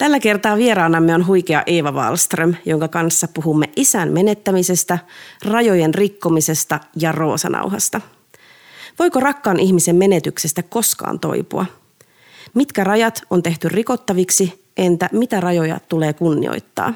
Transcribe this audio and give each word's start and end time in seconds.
Tällä 0.00 0.20
kertaa 0.20 0.56
vieraanamme 0.56 1.14
on 1.14 1.26
huikea 1.26 1.62
Eeva 1.66 1.92
Wallström, 1.92 2.54
jonka 2.64 2.88
kanssa 2.88 3.28
puhumme 3.34 3.70
isän 3.76 4.12
menettämisestä, 4.12 4.98
rajojen 5.44 5.94
rikkomisesta 5.94 6.80
ja 6.96 7.12
roosanauhasta. 7.12 8.00
Voiko 8.98 9.20
rakkaan 9.20 9.60
ihmisen 9.60 9.96
menetyksestä 9.96 10.62
koskaan 10.62 11.20
toipua? 11.20 11.66
Mitkä 12.54 12.84
rajat 12.84 13.22
on 13.30 13.42
tehty 13.42 13.68
rikottaviksi, 13.68 14.64
entä 14.76 15.08
mitä 15.12 15.40
rajoja 15.40 15.80
tulee 15.88 16.12
kunnioittaa? 16.12 16.94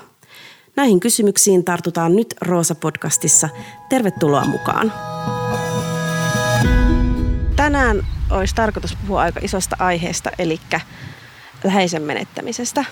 Näihin 0.76 1.00
kysymyksiin 1.00 1.64
tartutaan 1.64 2.16
nyt 2.16 2.34
Roosa-podcastissa. 2.40 3.48
Tervetuloa 3.88 4.44
mukaan. 4.44 4.92
Tänään 7.56 8.06
olisi 8.30 8.54
tarkoitus 8.54 8.96
puhua 8.96 9.20
aika 9.20 9.40
isosta 9.42 9.76
aiheesta, 9.78 10.30
eli 10.38 10.60
läheisen 11.64 12.02
menettämisestä 12.02 12.84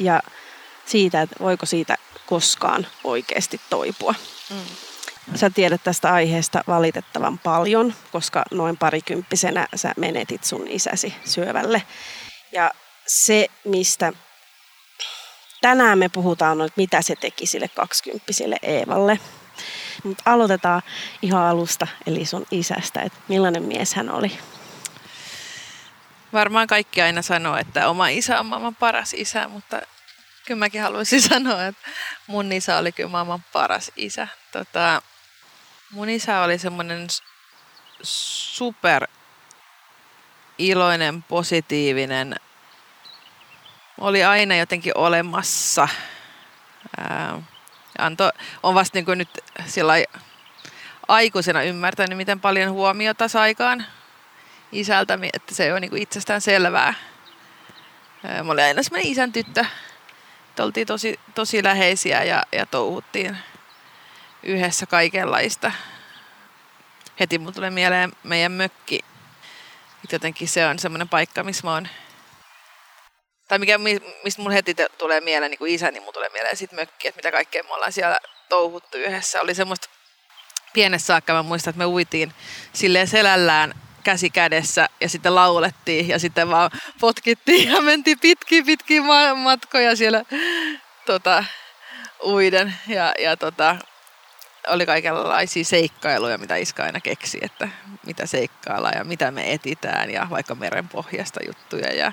ja 0.00 0.22
siitä, 0.86 1.22
että 1.22 1.36
voiko 1.40 1.66
siitä 1.66 1.96
koskaan 2.26 2.86
oikeasti 3.04 3.60
toipua. 3.70 4.14
Mm. 4.50 4.56
Sä 5.34 5.50
tiedät 5.50 5.80
tästä 5.84 6.12
aiheesta 6.12 6.64
valitettavan 6.66 7.38
paljon, 7.38 7.94
koska 8.12 8.44
noin 8.50 8.76
parikymppisenä 8.76 9.68
sä 9.74 9.92
menetit 9.96 10.44
sun 10.44 10.68
isäsi 10.68 11.14
syövälle. 11.24 11.82
Ja 12.52 12.70
se, 13.06 13.48
mistä 13.64 14.12
tänään 15.60 15.98
me 15.98 16.08
puhutaan, 16.08 16.60
on, 16.60 16.66
että 16.66 16.80
mitä 16.80 17.02
se 17.02 17.16
teki 17.16 17.46
sille 17.46 17.68
kaksikymppiselle 17.68 18.56
Eevalle. 18.62 19.18
Mutta 20.04 20.22
aloitetaan 20.26 20.82
ihan 21.22 21.42
alusta, 21.42 21.86
eli 22.06 22.26
sun 22.26 22.46
isästä, 22.50 23.00
että 23.00 23.18
millainen 23.28 23.62
mies 23.62 23.94
hän 23.94 24.10
oli. 24.10 24.38
Varmaan 26.32 26.66
kaikki 26.66 27.02
aina 27.02 27.22
sanoo, 27.22 27.56
että 27.56 27.88
oma 27.88 28.08
isä 28.08 28.40
on 28.40 28.46
maailman 28.46 28.74
paras 28.74 29.14
isä, 29.14 29.48
mutta 29.48 29.82
kyllä 30.46 30.58
mäkin 30.58 30.82
haluaisin 30.82 31.22
sanoa, 31.32 31.66
että 31.66 31.90
mun 32.26 32.52
isä 32.52 32.76
oli 32.76 32.92
kyllä 32.92 33.08
maailman 33.08 33.44
paras 33.52 33.92
isä. 33.96 34.28
Tota, 34.52 35.02
mun 35.90 36.08
isä 36.08 36.40
oli 36.40 36.58
semmoinen 36.58 37.06
super 38.02 39.06
iloinen, 40.58 41.22
positiivinen, 41.22 42.36
oli 44.00 44.24
aina 44.24 44.56
jotenkin 44.56 44.92
olemassa. 44.96 45.88
Ää, 46.98 47.42
anto, 47.98 48.30
on 48.62 48.74
vasta 48.74 48.98
niin 48.98 49.18
nyt 49.18 49.28
sillä 49.66 49.92
aikuisena 51.08 51.62
ymmärtänyt, 51.62 52.16
miten 52.16 52.40
paljon 52.40 52.72
huomiota 52.72 53.28
saikaan 53.28 53.86
isältä, 54.72 55.18
että 55.32 55.54
se 55.54 55.72
ole 55.72 55.80
niin 55.80 55.96
itsestään 55.96 56.40
selvää. 56.40 56.94
Mä 58.44 58.52
olin 58.52 58.64
aina 58.64 58.82
semmoinen 58.82 59.12
isän 59.12 59.32
tyttö. 59.32 59.64
Oltiin 60.58 60.86
tosi, 60.86 61.20
tosi 61.34 61.64
läheisiä 61.64 62.24
ja, 62.24 62.42
ja 62.52 62.66
touhuttiin 62.66 63.38
yhdessä 64.42 64.86
kaikenlaista. 64.86 65.72
Heti 67.20 67.38
mulle 67.38 67.52
tulee 67.52 67.70
mieleen 67.70 68.12
meidän 68.22 68.52
mökki. 68.52 69.00
Jotenkin 70.12 70.48
se 70.48 70.66
on 70.66 70.78
semmoinen 70.78 71.08
paikka, 71.08 71.44
missä 71.44 71.66
mä 71.66 71.72
oon 71.72 71.88
tai 73.48 73.58
mikä, 73.58 73.78
mistä 74.24 74.42
mun 74.42 74.52
heti 74.52 74.74
tulee 74.98 75.20
mieleen 75.20 75.50
niin 75.50 75.58
kuin 75.58 75.74
isä, 75.74 75.90
niin 75.90 76.02
mun 76.02 76.14
tulee 76.14 76.28
mieleen 76.32 76.56
sit 76.56 76.72
mökki, 76.72 77.08
että 77.08 77.18
mitä 77.18 77.32
kaikkea 77.32 77.62
me 77.62 77.74
ollaan 77.74 77.92
siellä 77.92 78.18
touhuttu 78.48 78.98
yhdessä. 78.98 79.40
Oli 79.40 79.54
semmoista 79.54 79.88
pienessä 80.72 81.06
saakka, 81.06 81.32
mä 81.32 81.42
muistan, 81.42 81.70
että 81.70 81.78
me 81.78 81.86
uitiin 81.86 82.34
silleen 82.72 83.08
selällään 83.08 83.74
käsi 84.04 84.30
kädessä 84.30 84.88
ja 85.00 85.08
sitten 85.08 85.34
laulettiin 85.34 86.08
ja 86.08 86.18
sitten 86.18 86.50
vaan 86.50 86.70
potkittiin 87.00 87.68
ja 87.68 87.80
mentiin 87.80 88.18
pitkiä 88.18 88.62
pitkiä 88.64 89.02
matkoja 89.34 89.96
siellä 89.96 90.22
tota, 91.06 91.44
uiden 92.24 92.74
ja, 92.88 93.12
ja 93.18 93.36
tota, 93.36 93.76
oli 94.68 94.86
kaikenlaisia 94.86 95.64
seikkailuja, 95.64 96.38
mitä 96.38 96.56
Iska 96.56 96.84
aina 96.84 97.00
keksi, 97.00 97.38
että 97.42 97.68
mitä 98.06 98.26
seikkaillaan 98.26 98.98
ja 98.98 99.04
mitä 99.04 99.30
me 99.30 99.52
etitään 99.52 100.10
ja 100.10 100.26
vaikka 100.30 100.54
merenpohjasta 100.54 101.40
juttuja 101.46 101.92
ja 101.92 102.12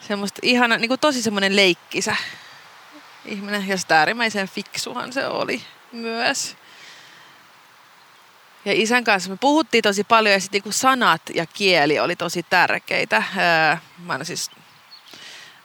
semmoista 0.00 0.38
ihana, 0.42 0.76
niin 0.76 0.88
kuin 0.88 1.00
tosi 1.00 1.22
semmoinen 1.22 1.56
leikkisä 1.56 2.16
ihminen 3.24 3.68
ja 3.68 3.76
sitä 3.76 3.98
äärimmäisen 3.98 4.48
fiksuhan 4.48 5.12
se 5.12 5.26
oli 5.26 5.62
myös. 5.92 6.56
Ja 8.66 8.72
isän 8.74 9.04
kanssa 9.04 9.30
me 9.30 9.36
puhuttiin 9.40 9.82
tosi 9.82 10.04
paljon 10.04 10.32
ja 10.32 10.40
sitten 10.40 10.58
niinku 10.58 10.72
sanat 10.72 11.22
ja 11.34 11.46
kieli 11.46 11.98
oli 11.98 12.16
tosi 12.16 12.42
tärkeitä. 12.42 13.22
Mä 13.98 14.14
olen 14.14 14.26
siis 14.26 14.50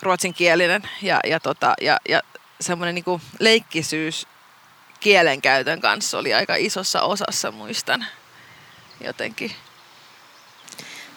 ruotsinkielinen 0.01 0.81
ja, 1.01 1.19
ja, 1.27 1.39
tota, 1.39 1.73
ja, 1.81 1.97
ja 2.09 2.21
semmoinen 2.59 2.95
niinku 2.95 3.21
leikkisyys 3.39 4.27
kielenkäytön 4.99 5.81
kanssa 5.81 6.17
oli 6.17 6.33
aika 6.33 6.55
isossa 6.55 7.01
osassa, 7.01 7.51
muistan 7.51 8.05
jotenkin. 9.03 9.51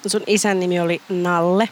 Sun 0.07 0.25
isän 0.27 0.61
nimi 0.61 0.81
oli 0.81 1.03
Nalle 1.09 1.69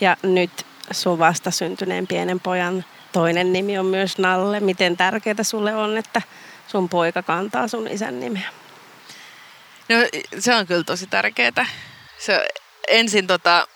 ja 0.00 0.16
nyt 0.22 0.66
sun 0.90 1.18
vasta 1.18 1.50
syntyneen 1.50 2.06
pienen 2.06 2.40
pojan 2.40 2.84
toinen 3.12 3.52
nimi 3.52 3.78
on 3.78 3.86
myös 3.86 4.18
Nalle. 4.18 4.60
Miten 4.60 4.96
tärkeää 4.96 5.42
sulle 5.42 5.74
on, 5.74 5.98
että 5.98 6.22
sun 6.68 6.88
poika 6.88 7.22
kantaa 7.22 7.68
sun 7.68 7.88
isän 7.88 8.20
nimeä? 8.20 8.65
No 9.88 9.96
se 10.38 10.54
on 10.54 10.66
kyllä 10.66 10.84
tosi 10.84 11.06
tärkeää. 11.06 11.66
Se 12.18 12.48
ensin 12.88 13.26
tota, 13.26 13.68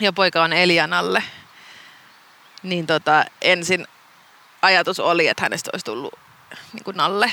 ja 0.00 0.12
poika 0.12 0.42
on 0.42 0.52
Elianalle, 0.52 1.22
niin 2.62 2.86
tota, 2.86 3.24
ensin 3.40 3.86
ajatus 4.62 5.00
oli, 5.00 5.28
että 5.28 5.42
hänestä 5.42 5.70
olisi 5.72 5.84
tullut 5.84 6.14
niin 6.72 6.84
kuin 6.84 6.96
Nalle. 6.96 7.32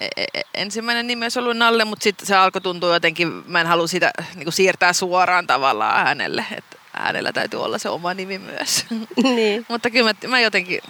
E, 0.00 0.08
e, 0.16 0.24
e, 0.34 0.40
ensimmäinen 0.54 1.06
nimi 1.06 1.24
olisi 1.24 1.38
ollut 1.38 1.56
Nalle, 1.56 1.84
mutta 1.84 2.02
sitten 2.02 2.26
se 2.26 2.36
alkoi 2.36 2.60
tuntua 2.60 2.94
jotenkin, 2.94 3.28
mä 3.46 3.60
en 3.60 3.66
halua 3.66 3.86
sitä 3.86 4.10
niin 4.34 4.44
kuin 4.44 4.52
siirtää 4.52 4.92
suoraan 4.92 5.46
tavallaan 5.46 6.06
hänelle, 6.06 6.46
että 6.56 6.78
hänellä 6.92 7.32
täytyy 7.32 7.64
olla 7.64 7.78
se 7.78 7.88
oma 7.88 8.14
nimi 8.14 8.38
myös. 8.38 8.86
Niin. 9.22 9.66
mutta 9.68 9.90
kyllä 9.90 10.12
mä, 10.22 10.28
mä 10.28 10.40
jotenkin, 10.40 10.80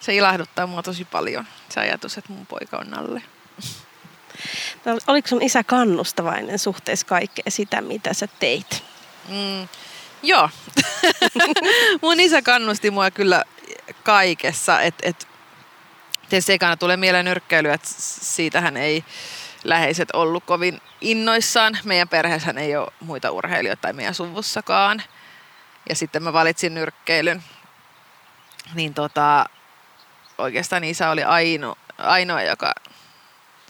se 0.00 0.14
ilahduttaa 0.14 0.66
mua 0.66 0.82
tosi 0.82 1.04
paljon, 1.04 1.46
se 1.68 1.80
ajatus, 1.80 2.18
että 2.18 2.32
mun 2.32 2.46
poika 2.46 2.76
on 2.78 2.90
Nalle. 2.90 3.22
Oliko 5.06 5.28
sun 5.28 5.42
isä 5.42 5.64
kannustavainen 5.64 6.58
suhteessa 6.58 7.06
kaikkea 7.06 7.44
sitä, 7.48 7.80
mitä 7.80 8.14
sä 8.14 8.28
teit? 8.40 8.84
Mm, 9.28 9.68
joo. 10.22 10.50
Mun 12.02 12.20
isä 12.20 12.42
kannusti 12.42 12.90
mua 12.90 13.10
kyllä 13.10 13.44
kaikessa. 14.02 14.80
Et, 14.80 14.94
et, 15.02 15.28
tietysti 16.28 16.52
ekana 16.52 16.76
tulee 16.76 16.96
mieleen 16.96 17.24
nyrkkeily, 17.24 17.70
että 17.70 17.88
siitähän 17.98 18.76
ei 18.76 19.04
läheiset 19.64 20.08
ollut 20.12 20.44
kovin 20.44 20.80
innoissaan. 21.00 21.78
Meidän 21.84 22.08
perheessä 22.08 22.54
ei 22.56 22.76
ole 22.76 22.92
muita 23.00 23.30
urheilijoita 23.30 23.80
tai 23.80 23.92
meidän 23.92 24.14
suvussakaan. 24.14 25.02
Ja 25.88 25.94
sitten 25.94 26.22
mä 26.22 26.32
valitsin 26.32 26.74
nyrkkeilyn. 26.74 27.42
Niin 28.74 28.94
tota, 28.94 29.46
oikeastaan 30.38 30.84
isä 30.84 31.10
oli 31.10 31.22
ainoa, 31.24 31.76
ainoa 31.98 32.42
joka 32.42 32.74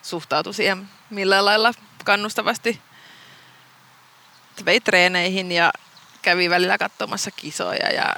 suhtautui 0.05 0.55
siihen 0.55 0.89
millään 1.11 1.45
lailla 1.45 1.73
kannustavasti. 2.05 2.81
Vei 4.65 4.81
treeneihin 4.81 5.53
ja 5.53 5.73
kävi 6.23 6.51
välillä 6.51 6.79
katsomassa 6.79 7.31
kisoja 7.31 7.93
ja 7.93 8.15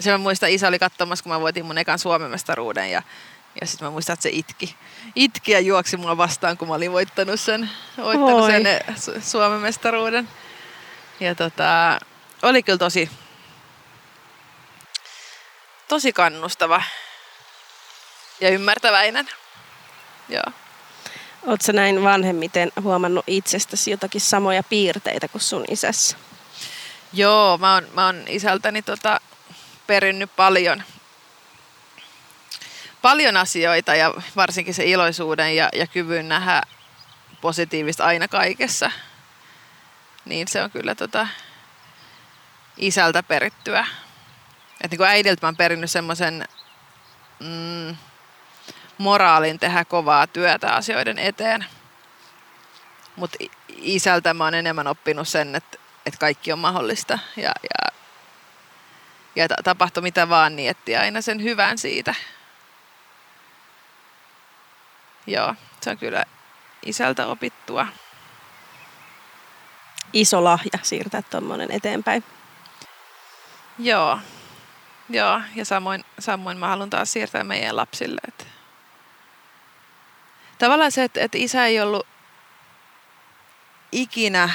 se 0.00 0.10
mä 0.10 0.18
muistan, 0.18 0.50
isä 0.50 0.68
oli 0.68 0.78
katsomassa, 0.78 1.22
kun 1.22 1.32
mä 1.32 1.40
voitin 1.40 1.64
mun 1.64 1.78
ekan 1.78 1.98
Suomen 1.98 2.30
mestaruuden 2.30 2.90
ja, 2.90 3.02
ja 3.60 3.66
sitten 3.66 3.86
mä 3.86 3.90
muistan, 3.90 4.14
että 4.14 4.22
se 4.22 4.30
itki. 4.32 4.76
Itki 5.14 5.52
ja 5.52 5.60
juoksi 5.60 5.96
mua 5.96 6.16
vastaan, 6.16 6.58
kun 6.58 6.68
mä 6.68 6.74
olin 6.74 6.92
voittanut 6.92 7.40
sen, 7.40 7.70
voittanut 7.96 8.46
sen 8.46 8.66
eh, 8.66 8.82
Suomen 9.22 9.60
mestaruuden. 9.60 10.28
Ja 11.20 11.34
tota, 11.34 11.98
oli 12.42 12.62
kyllä 12.62 12.78
tosi, 12.78 13.10
tosi 15.88 16.12
kannustava 16.12 16.82
ja 18.40 18.48
ymmärtäväinen. 18.48 19.30
Joo. 20.28 20.52
Oletko 21.46 21.72
näin 21.72 22.02
vanhemmiten 22.02 22.72
huomannut 22.82 23.24
itsestäsi 23.26 23.90
jotakin 23.90 24.20
samoja 24.20 24.62
piirteitä 24.62 25.28
kuin 25.28 25.42
sun 25.42 25.64
isässä? 25.70 26.16
Joo, 27.12 27.58
mä 27.58 27.74
oon, 27.74 27.86
mä 27.94 28.06
oon 28.06 28.24
isältäni 28.26 28.82
tota, 28.82 29.20
perinnyt 29.86 30.36
paljon, 30.36 30.82
paljon 33.02 33.36
asioita 33.36 33.94
ja 33.94 34.14
varsinkin 34.36 34.74
se 34.74 34.84
iloisuuden 34.84 35.56
ja, 35.56 35.68
ja 35.72 35.86
kyvyn 35.86 36.28
nähdä 36.28 36.62
positiivista 37.40 38.04
aina 38.04 38.28
kaikessa. 38.28 38.90
Niin 40.24 40.48
se 40.48 40.62
on 40.62 40.70
kyllä 40.70 40.94
tota, 40.94 41.28
isältä 42.76 43.22
perittyä. 43.22 43.86
Et 44.84 44.90
niin 44.90 44.98
kuin 44.98 45.08
äidiltä 45.10 45.46
mä 45.46 45.48
oon 45.48 45.56
perinnyt 45.56 45.90
semmoisen 45.90 46.44
mm, 47.40 47.96
moraalin 48.98 49.58
tehdä 49.58 49.84
kovaa 49.84 50.26
työtä 50.26 50.74
asioiden 50.74 51.18
eteen. 51.18 51.66
Mutta 53.16 53.38
isältä 53.68 54.34
mä 54.34 54.44
oon 54.44 54.54
enemmän 54.54 54.86
oppinut 54.86 55.28
sen, 55.28 55.54
että 55.54 55.78
että 56.08 56.18
kaikki 56.18 56.52
on 56.52 56.58
mahdollista 56.58 57.18
ja, 57.36 57.52
ja, 57.62 57.92
ja 59.36 59.48
tapahtui 59.64 60.02
mitä 60.02 60.28
vaan, 60.28 60.56
niin 60.56 60.70
etti 60.70 60.96
aina 60.96 61.20
sen 61.20 61.42
hyvän 61.42 61.78
siitä. 61.78 62.14
Joo, 65.26 65.54
se 65.80 65.90
on 65.90 65.98
kyllä 65.98 66.24
isältä 66.86 67.26
opittua. 67.26 67.86
Iso 70.12 70.44
lahja 70.44 70.78
siirtää 70.82 71.22
tuommoinen 71.22 71.70
eteenpäin. 71.70 72.24
Joo, 73.78 74.18
joo. 75.08 75.40
ja 75.54 75.64
samoin, 75.64 76.04
samoin 76.18 76.58
mä 76.58 76.68
haluan 76.68 76.90
taas 76.90 77.12
siirtää 77.12 77.44
meidän 77.44 77.76
lapsille. 77.76 78.20
Että 78.28 78.44
tavallaan 80.58 80.92
se, 80.92 81.04
että, 81.04 81.20
että 81.20 81.38
isä 81.38 81.66
ei 81.66 81.80
ollut 81.80 82.06
ikinä 83.92 84.50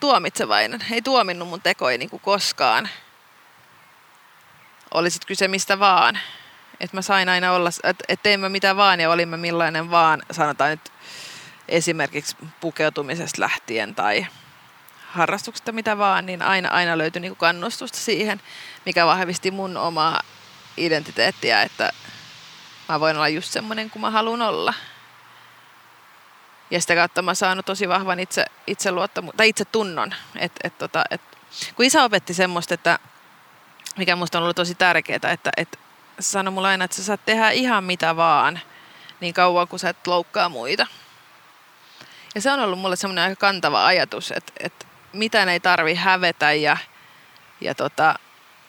tuomitsevainen. 0.00 0.84
Ei 0.90 1.02
tuominnut 1.02 1.48
mun 1.48 1.62
tekoja 1.62 1.98
niin 1.98 2.10
kuin 2.10 2.22
koskaan. 2.22 2.88
Olisit 4.94 5.24
kyse 5.24 5.48
mistä 5.48 5.78
vaan. 5.78 6.18
Että 6.80 6.96
mä 6.96 7.02
sain 7.02 7.28
aina 7.28 7.52
olla, 7.52 7.70
että 7.84 8.04
et 8.08 8.22
tein 8.22 8.40
mä 8.40 8.48
mitä 8.48 8.76
vaan 8.76 9.00
ja 9.00 9.10
olin 9.10 9.28
mä 9.28 9.36
millainen 9.36 9.90
vaan, 9.90 10.22
sanotaan 10.30 10.70
nyt 10.70 10.92
esimerkiksi 11.68 12.36
pukeutumisesta 12.60 13.40
lähtien 13.40 13.94
tai 13.94 14.26
harrastuksesta 15.06 15.72
mitä 15.72 15.98
vaan, 15.98 16.26
niin 16.26 16.42
aina, 16.42 16.68
aina 16.68 16.98
löytyi 16.98 17.20
niin 17.20 17.36
kannustusta 17.36 17.98
siihen, 17.98 18.40
mikä 18.86 19.06
vahvisti 19.06 19.50
mun 19.50 19.76
omaa 19.76 20.20
identiteettiä, 20.76 21.62
että 21.62 21.92
mä 22.90 23.00
voin 23.00 23.16
olla 23.16 23.28
just 23.28 23.52
semmoinen 23.52 23.90
kuin 23.90 24.00
mä 24.00 24.10
haluan 24.10 24.42
olla. 24.42 24.74
Ja 26.70 26.80
sitä 26.80 26.94
kautta 26.94 27.22
mä 27.22 27.34
saanut 27.34 27.66
tosi 27.66 27.88
vahvan 27.88 28.20
itse, 28.20 28.90
luottamu- 28.90 29.32
tai 29.36 29.48
itse 29.48 29.64
tunnon. 29.64 30.14
Et, 30.36 30.52
et, 30.64 30.78
tota, 30.78 31.04
et, 31.10 31.20
kun 31.74 31.84
isä 31.84 32.04
opetti 32.04 32.34
semmoista, 32.34 32.74
että 32.74 32.98
mikä 33.96 34.16
musta 34.16 34.38
on 34.38 34.42
ollut 34.42 34.56
tosi 34.56 34.74
tärkeää, 34.74 35.32
että, 35.32 35.50
että 35.56 35.78
sanoi 36.20 36.52
mulle 36.52 36.68
aina, 36.68 36.84
että 36.84 36.96
sä 36.96 37.04
saat 37.04 37.24
tehdä 37.24 37.50
ihan 37.50 37.84
mitä 37.84 38.16
vaan, 38.16 38.60
niin 39.20 39.34
kauan 39.34 39.68
kuin 39.68 39.80
sä 39.80 39.88
et 39.88 40.06
loukkaa 40.06 40.48
muita. 40.48 40.86
Ja 42.34 42.40
se 42.40 42.52
on 42.52 42.60
ollut 42.60 42.78
mulle 42.78 42.96
semmoinen 42.96 43.24
aika 43.24 43.36
kantava 43.36 43.86
ajatus, 43.86 44.32
että, 44.32 44.52
että 44.60 44.86
mitään 45.12 45.48
ei 45.48 45.60
tarvi 45.60 45.94
hävetä 45.94 46.52
ja, 46.52 46.76
ja, 47.60 47.74
tota, 47.74 48.14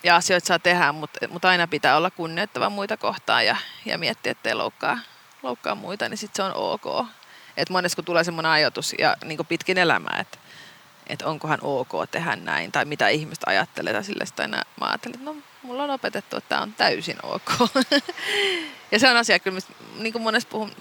ja 0.03 0.15
asioita 0.15 0.47
saa 0.47 0.59
tehdä, 0.59 0.91
mutta, 0.91 1.27
mutta 1.27 1.49
aina 1.49 1.67
pitää 1.67 1.97
olla 1.97 2.11
kunnioittava 2.11 2.69
muita 2.69 2.97
kohtaan 2.97 3.45
ja, 3.45 3.55
ja 3.85 3.97
miettiä, 3.97 4.31
ettei 4.31 4.53
loukkaa, 4.53 4.99
loukkaa 5.43 5.75
muita, 5.75 6.09
niin 6.09 6.17
sitten 6.17 6.35
se 6.35 6.43
on 6.43 6.55
ok. 6.55 7.07
Et 7.57 7.69
monesti 7.69 7.95
kun 7.95 8.05
tulee 8.05 8.23
semmoinen 8.23 8.51
ajatus 8.51 8.95
ja 8.99 9.17
niin 9.25 9.45
pitkin 9.47 9.77
elämää, 9.77 10.17
että 10.19 10.37
että 11.07 11.27
onkohan 11.27 11.59
ok 11.61 11.91
tehdä 12.11 12.35
näin, 12.35 12.71
tai 12.71 12.85
mitä 12.85 13.07
ihmiset 13.07 13.43
ajattelee, 13.47 13.93
tai 13.93 14.03
sille 14.03 14.25
sitä 14.25 14.47
mä 14.47 14.61
ajattelin, 14.81 15.15
että 15.15 15.25
no, 15.25 15.35
mulla 15.63 15.83
on 15.83 15.89
opetettu, 15.89 16.37
että 16.37 16.49
tämä 16.49 16.61
on 16.61 16.73
täysin 16.73 17.17
ok. 17.23 17.51
ja 18.91 18.99
se 18.99 19.09
on 19.09 19.17
asia, 19.17 19.39
kyllä, 19.39 19.59
niin 19.99 20.13
kuin 20.13 20.21
monesti 20.21 20.51
puhun 20.51 20.71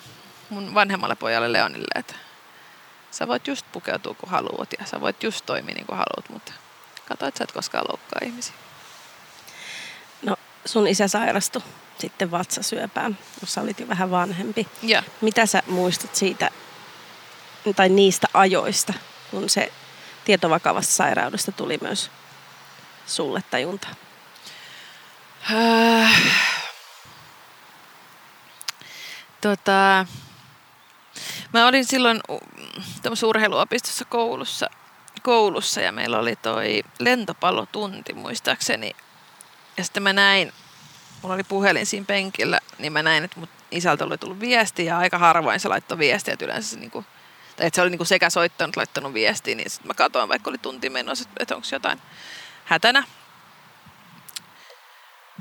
mun 0.51 0.75
vanhemmalle 0.75 1.15
pojalle 1.15 1.53
Leonille, 1.53 1.87
että 1.95 2.15
sä 3.11 3.29
voit 3.29 3.47
just 3.47 3.67
pukeutua 3.73 4.15
kun 4.15 4.29
haluat, 4.29 4.69
ja 4.79 4.87
sä 4.87 5.01
voit 5.01 5.23
just 5.23 5.47
toimia 5.47 5.75
niin 5.75 5.87
kuin 5.87 5.97
haluat, 5.97 6.29
mutta 6.29 6.53
katso, 7.09 7.27
että 7.27 7.39
sä 7.39 7.45
et 7.45 7.53
koskaan 7.53 7.85
loukkaa 7.89 8.21
ihmisiä. 8.25 8.55
Sun 10.65 10.87
isä 10.87 11.09
sairastui 11.09 11.63
sitten 11.99 12.31
vatsasyöpään, 12.31 13.19
sä 13.45 13.61
olit 13.61 13.81
jo 13.81 13.89
vähän 13.89 14.11
vanhempi. 14.11 14.69
Ja. 14.83 15.03
Mitä 15.21 15.47
sä 15.47 15.63
muistat 15.67 16.15
siitä, 16.15 16.51
tai 17.77 17.89
niistä 17.89 18.27
ajoista, 18.35 18.93
kun 19.31 19.51
se 19.51 19.73
tieto 20.25 20.51
vakavasta 20.51 20.93
sairaudesta 20.93 21.53
tuli 21.53 21.79
myös 21.81 22.11
sulle 23.07 23.43
tajunta? 23.51 23.89
Äh, 25.53 26.23
tota, 29.41 30.07
mä 31.53 31.67
olin 31.67 31.85
silloin 31.85 32.21
urheiluopistossa 33.27 34.05
koulussa, 34.05 34.71
koulussa 35.23 35.81
ja 35.81 35.93
meillä 35.93 36.19
oli 36.19 36.37
toi 36.37 36.83
lentopallotunti 36.99 38.13
muistaakseni. 38.13 38.97
Ja 39.81 39.85
sitten 39.85 40.03
mä 40.03 40.13
näin, 40.13 40.53
mulla 41.23 41.35
oli 41.35 41.45
puhelin 41.45 41.87
siinä 41.87 42.07
penkillä, 42.07 42.61
niin 42.79 42.93
mä 42.93 43.03
näin, 43.03 43.25
että 43.25 43.41
mut 43.41 43.51
isältä 43.71 44.05
oli 44.05 44.19
tullut 44.19 44.41
viesti 44.41 44.85
ja 44.85 44.99
aika 44.99 45.19
harvoin 45.19 45.61
se 45.61 45.69
laittoi 45.69 45.99
viestiä, 45.99 46.35
että 46.35 46.45
yleensä 46.45 46.71
se 46.71 46.79
niinku 46.79 47.05
tai 47.57 47.67
että 47.67 47.77
se 47.77 47.83
oli 47.83 47.91
niinku 47.91 48.05
sekä 48.05 48.31
soittanut, 48.31 48.77
laittanut 48.77 49.15
viestiä, 49.15 49.55
niin 49.55 49.71
sitten 49.71 49.87
mä 49.87 49.95
katsoin, 49.95 50.29
vaikka 50.29 50.51
oli 50.51 50.59
tunti 50.59 50.91
menossa, 50.91 51.29
että 51.41 51.57
onko 51.57 51.67
jotain 51.73 52.03
hätänä. 52.65 53.05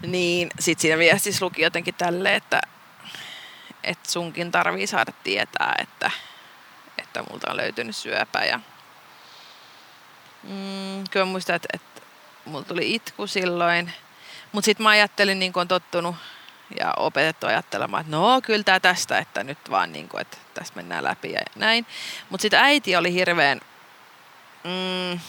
Niin 0.06 0.50
sitten 0.60 0.82
siinä 0.82 0.98
viestissä 0.98 1.46
luki 1.46 1.62
jotenkin 1.62 1.96
tälle, 1.96 2.36
että, 2.36 2.62
että 3.84 4.12
sunkin 4.12 4.52
tarvii 4.52 4.88
saada 4.88 5.12
tietää, 5.24 5.76
että, 5.80 6.12
että 6.98 7.24
multa 7.30 7.52
on 7.52 7.58
löytynyt 7.58 7.96
syöpä. 7.96 8.40
Ja, 8.40 8.60
mm, 10.44 11.04
kyllä 11.12 11.26
muistan, 11.26 11.56
että, 11.56 11.68
että 11.74 12.02
mulla 12.46 12.64
tuli 12.64 12.96
itku 12.96 13.28
silloin. 13.28 13.94
Mutta 14.52 14.66
sitten 14.66 14.84
mä 14.84 14.90
ajattelin, 14.90 15.40
niin 15.40 15.54
kuin 15.54 15.62
on 15.62 15.68
tottunut 15.68 16.16
ja 16.80 16.94
opetettu 16.98 17.48
ajattelemaan, 17.48 18.02
että 18.02 18.16
no 18.16 18.42
kyllä 18.42 18.64
tämä 18.64 18.80
tästä, 18.80 19.18
että 19.18 19.44
nyt 19.44 19.70
vaan 19.70 19.92
niin 19.92 20.10
kuin, 20.10 20.22
että 20.22 20.38
tästä 20.54 20.76
mennään 20.76 21.04
läpi 21.04 21.32
ja 21.32 21.42
näin. 21.56 21.86
Mutta 22.30 22.42
sitten 22.42 22.60
äiti 22.60 22.96
oli 22.96 23.14
hirveän 23.14 23.62
mm, 24.64 25.20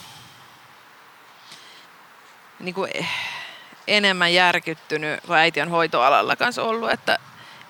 niin 2.59 2.75
kuin 2.75 2.91
enemmän 3.87 4.33
järkyttynyt, 4.33 5.21
kun 5.21 5.35
äiti 5.35 5.61
on 5.61 5.69
hoitoalalla 5.69 6.35
kanssa 6.35 6.63
ollut, 6.63 6.91
että 6.91 7.19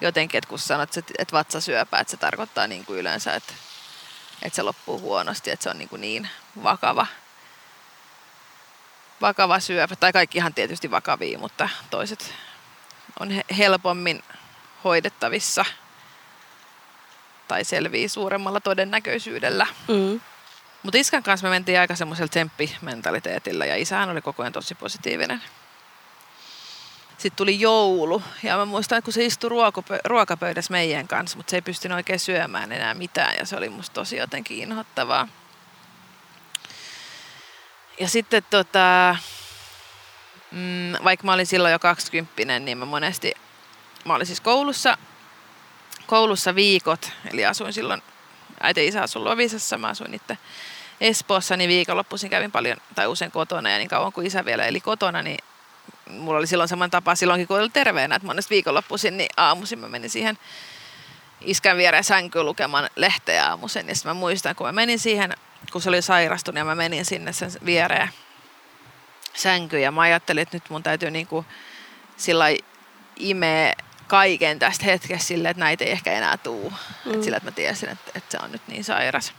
jotenkin, 0.02 0.38
että 0.38 0.50
kun 0.50 0.60
sanot, 0.60 0.98
että, 0.98 1.14
että 1.18 1.38
vatsa 1.38 1.62
syöpää, 1.62 2.00
että 2.00 2.12
se 2.12 2.18
tarkoittaa 2.18 2.68
niin 2.68 2.86
kuin 2.86 3.00
yleensä, 3.00 3.36
että, 3.36 3.54
että 4.42 4.56
se 4.56 4.62
loppuu 4.62 5.00
huonosti, 5.00 5.52
että 5.52 5.64
se 5.64 5.70
on 5.70 5.78
niin, 5.78 5.90
kuin 5.90 6.02
niin 6.02 6.30
vakava, 6.64 7.08
vakava 9.22 9.60
syöpä. 9.60 9.96
Tai 9.96 10.14
kaikkihan 10.14 10.54
tietysti 10.54 10.92
vakavia, 10.92 11.40
mutta 11.40 11.70
toiset 11.90 12.34
on 13.20 13.30
helpommin 13.58 14.24
hoidettavissa 14.84 15.66
tai 17.48 17.64
selvii 17.64 18.10
suuremmalla 18.10 18.60
todennäköisyydellä. 18.60 19.68
Mm. 19.88 20.22
Mutta 20.84 20.98
iskan 20.98 21.24
kanssa 21.24 21.48
me 21.48 21.50
mentiin 21.50 21.80
aika 21.80 21.96
semmoisella 21.96 22.30
tsemppimentaliteetillä 22.30 23.66
ja 23.66 23.76
isähän 23.76 24.10
oli 24.10 24.22
koko 24.22 24.44
ajan 24.44 24.54
tosi 24.54 24.76
positiivinen. 24.76 25.42
Sitten 27.18 27.38
tuli 27.38 27.60
joulu 27.60 28.24
ja 28.44 28.58
mä 28.58 28.66
muistan, 28.66 28.98
että 28.98 29.06
kun 29.06 29.14
se 29.14 29.26
istui 29.26 29.50
ruokapöydässä 30.04 30.72
meidän 30.72 31.08
kanssa, 31.08 31.38
mutta 31.38 31.52
se 31.52 31.58
ei 31.58 31.62
pystynyt 31.62 31.96
oikein 31.96 32.20
syömään 32.20 32.72
enää 32.72 32.94
mitään 32.94 33.36
ja 33.38 33.46
se 33.46 33.56
oli 33.56 33.70
musta 33.70 33.94
tosi 33.94 34.18
jotenkin 34.18 34.58
inhottavaa. 34.58 35.28
Ja 38.02 38.10
sitten 38.10 38.44
tota, 38.50 39.16
mm, 40.52 40.94
vaikka 41.04 41.26
mä 41.26 41.34
olin 41.34 41.46
silloin 41.46 41.72
jo 41.72 41.80
20, 41.80 42.60
niin 42.60 42.78
mä 42.78 42.86
monesti, 42.86 43.34
mä 44.06 44.16
olin 44.16 44.28
siis 44.28 44.42
koulussa, 44.42 44.98
koulussa 46.08 46.56
viikot, 46.56 47.12
eli 47.32 47.46
asuin 47.46 47.74
silloin, 47.74 48.02
äiti 48.62 48.88
isä 48.88 49.02
asuin 49.02 49.26
Lovisassa, 49.26 49.78
mä 49.78 49.88
asuin 49.88 50.14
itse 50.14 50.38
Espoossa, 51.02 51.58
niin 51.58 51.68
viikonloppuisin 51.68 52.30
kävin 52.30 52.52
paljon 52.52 52.78
tai 52.96 53.08
usein 53.08 53.32
kotona 53.32 53.70
ja 53.70 53.78
niin 53.78 53.90
kauan 53.90 54.14
kuin 54.14 54.28
isä 54.28 54.46
vielä 54.46 54.66
eli 54.66 54.80
kotona, 54.80 55.22
niin 55.22 55.40
mulla 56.10 56.38
oli 56.38 56.48
silloin 56.48 56.70
saman 56.70 56.92
tapa 56.92 57.16
silloinkin, 57.16 57.48
kun 57.48 57.60
oli 57.60 57.70
terveenä, 57.70 58.16
että 58.16 58.26
monesti 58.26 58.56
viikonloppuisin, 58.56 59.18
niin 59.18 59.30
aamuisin 59.38 59.80
mä 59.80 59.88
menin 59.88 60.10
siihen 60.10 60.38
iskän 61.42 61.78
viereen 61.78 62.04
sänkyyn 62.04 62.46
lukemaan 62.46 62.90
lehteä 62.96 63.50
aamuisin. 63.50 63.88
Ja 63.88 63.94
mä 64.06 64.14
muistan, 64.14 64.56
kun 64.56 64.68
mä 64.68 64.72
menin 64.72 65.00
siihen, 65.00 65.34
kun 65.72 65.82
se 65.82 65.90
oli 65.90 66.02
sairastunut 66.02 66.58
ja 66.58 66.66
mä 66.66 66.76
menin 66.76 67.06
sinne 67.06 67.34
sen 67.34 67.52
viereen 67.66 68.10
sänkyyn 69.34 69.82
ja 69.82 69.92
mä 69.92 70.02
ajattelin, 70.02 70.42
että 70.42 70.56
nyt 70.56 70.70
mun 70.70 70.84
täytyy 70.84 71.12
niin 71.12 71.28
kuin 71.28 71.46
sillä 72.18 72.46
imeä 73.16 73.74
kaiken 74.08 74.60
tästä 74.60 74.86
hetkestä 74.86 75.28
sille, 75.28 75.50
että 75.50 75.64
näitä 75.64 75.84
ei 75.84 75.92
ehkä 75.92 76.12
enää 76.12 76.38
tuu. 76.38 76.74
Mm. 77.06 77.14
Et 77.14 77.24
sillä, 77.24 77.38
että 77.38 77.48
mä 77.48 77.56
tiesin, 77.56 77.90
että, 77.90 78.12
että 78.16 78.38
se 78.38 78.44
on 78.44 78.52
nyt 78.52 78.62
niin 78.68 78.84
sairas. 78.84 79.34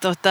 Tota, 0.00 0.30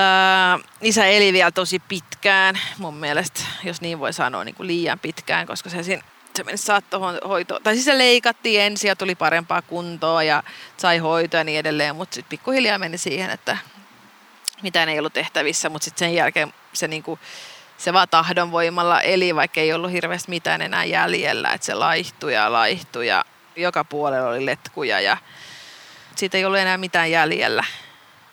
isä 0.82 1.06
eli 1.06 1.34
vielä 1.34 1.52
tosi 1.52 1.80
pitkään, 1.80 2.60
mun 2.78 2.96
mielestä, 2.96 3.42
jos 3.64 3.82
niin 3.82 4.00
voi 4.00 4.14
sanoa, 4.14 4.44
niin 4.44 4.56
kuin 4.56 4.68
liian 4.68 5.00
pitkään, 5.00 5.48
koska 5.48 5.70
se, 5.70 5.84
siinä, 5.84 6.04
se 6.36 6.44
meni 6.44 6.58
saattohoitoon. 6.58 7.64
Tai 7.64 7.74
siis 7.74 7.86
se 7.86 7.98
leikattiin 7.98 8.62
ensin 8.62 8.88
ja 8.88 8.96
tuli 8.96 9.16
parempaa 9.16 9.62
kuntoa 9.62 10.24
ja 10.24 10.44
sai 10.78 10.98
hoitoa 10.98 11.40
ja 11.40 11.44
niin 11.44 11.60
edelleen, 11.60 11.96
mutta 11.96 12.16
sitten 12.16 12.30
pikkuhiljaa 12.30 12.80
meni 12.80 12.98
siihen, 12.98 13.30
että 13.30 13.58
mitään 14.62 14.90
ei 14.90 15.00
ollut 15.00 15.14
tehtävissä, 15.14 15.70
mutta 15.70 15.86
sitten 15.86 16.08
sen 16.08 16.16
jälkeen 16.16 16.54
se 16.74 16.88
niin 16.88 17.04
kuin, 17.04 17.20
se 17.78 17.94
vaan 17.94 18.08
tahdonvoimalla 18.10 19.02
eli, 19.02 19.36
vaikka 19.36 19.60
ei 19.62 19.74
ollut 19.74 19.92
hirveästi 19.92 20.30
mitään 20.30 20.62
enää 20.62 20.84
jäljellä, 20.86 21.54
että 21.54 21.66
se 21.66 21.74
laihtui 21.74 22.34
ja 22.34 22.52
laihtui 22.52 23.08
ja 23.08 23.26
joka 23.56 23.84
puolella 23.84 24.30
oli 24.30 24.46
letkuja 24.46 25.02
ja 25.02 25.18
siitä 26.16 26.38
ei 26.38 26.46
ollut 26.46 26.60
enää 26.60 26.78
mitään 26.78 27.12
jäljellä. 27.12 27.64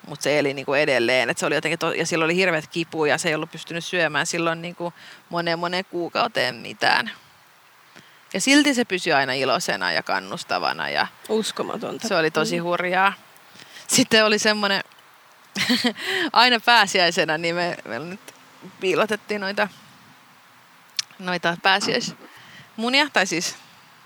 mutta 0.06 0.22
se 0.22 0.38
eli 0.38 0.54
niin 0.54 0.66
kuin 0.66 0.80
edelleen. 0.80 1.30
Et 1.30 1.38
se 1.38 1.46
oli 1.46 1.54
jotenkin 1.54 1.78
to- 1.78 1.92
ja 1.92 2.06
sillä 2.06 2.24
oli 2.24 2.36
hirveät 2.36 2.66
kipu 2.66 3.04
ja 3.04 3.18
se 3.18 3.28
ei 3.28 3.34
ollut 3.34 3.50
pystynyt 3.50 3.84
syömään 3.84 4.26
silloin 4.26 4.62
niin 4.62 4.74
kuin 4.74 4.94
moneen 5.28 5.58
moneen 5.58 5.84
kuukauteen 5.84 6.54
mitään. 6.54 7.10
Ja 8.34 8.40
silti 8.40 8.74
se 8.74 8.84
pysyi 8.84 9.12
aina 9.12 9.32
iloisena 9.32 9.92
ja 9.92 10.02
kannustavana 10.02 10.88
ja 10.88 11.06
Uskomatonta. 11.28 12.08
se 12.08 12.16
oli 12.16 12.30
tosi 12.30 12.58
hurjaa. 12.58 13.12
Sitten 13.86 14.24
oli 14.24 14.38
semmoinen, 14.38 14.84
aina 16.32 16.60
pääsiäisenä, 16.60 17.38
niin 17.38 17.54
me, 17.54 17.76
me 17.84 17.98
nyt 17.98 18.34
piilotettiin 18.80 19.40
noita, 19.40 19.68
noita 21.18 21.56
pääsiäismunia, 21.62 23.08
tai 23.12 23.26
siis 23.26 23.56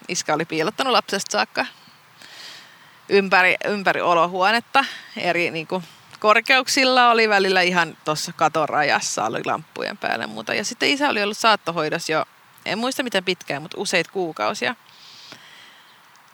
iskä 0.08 0.34
oli 0.34 0.44
piilottanut 0.44 0.92
lapsesta 0.92 1.32
saakka 1.32 1.66
ympäri, 3.08 3.54
ympäri 3.64 4.00
olohuonetta 4.00 4.84
eri 5.16 5.50
niin 5.50 5.66
kuin, 5.66 5.84
korkeuksilla 6.20 7.10
oli 7.10 7.28
välillä 7.28 7.60
ihan 7.60 7.96
tuossa 8.04 8.32
katon 8.32 8.68
rajassa, 8.68 9.24
oli 9.24 9.40
lamppujen 9.44 9.96
päällä 9.96 10.24
ja 10.24 10.28
muuta. 10.28 10.54
Ja 10.54 10.64
sitten 10.64 10.88
isä 10.88 11.08
oli 11.08 11.22
ollut 11.22 11.38
saattohoidossa 11.38 12.12
jo, 12.12 12.24
en 12.64 12.78
muista 12.78 13.02
miten 13.02 13.24
pitkään, 13.24 13.62
mutta 13.62 13.80
useita 13.80 14.12
kuukausia. 14.12 14.74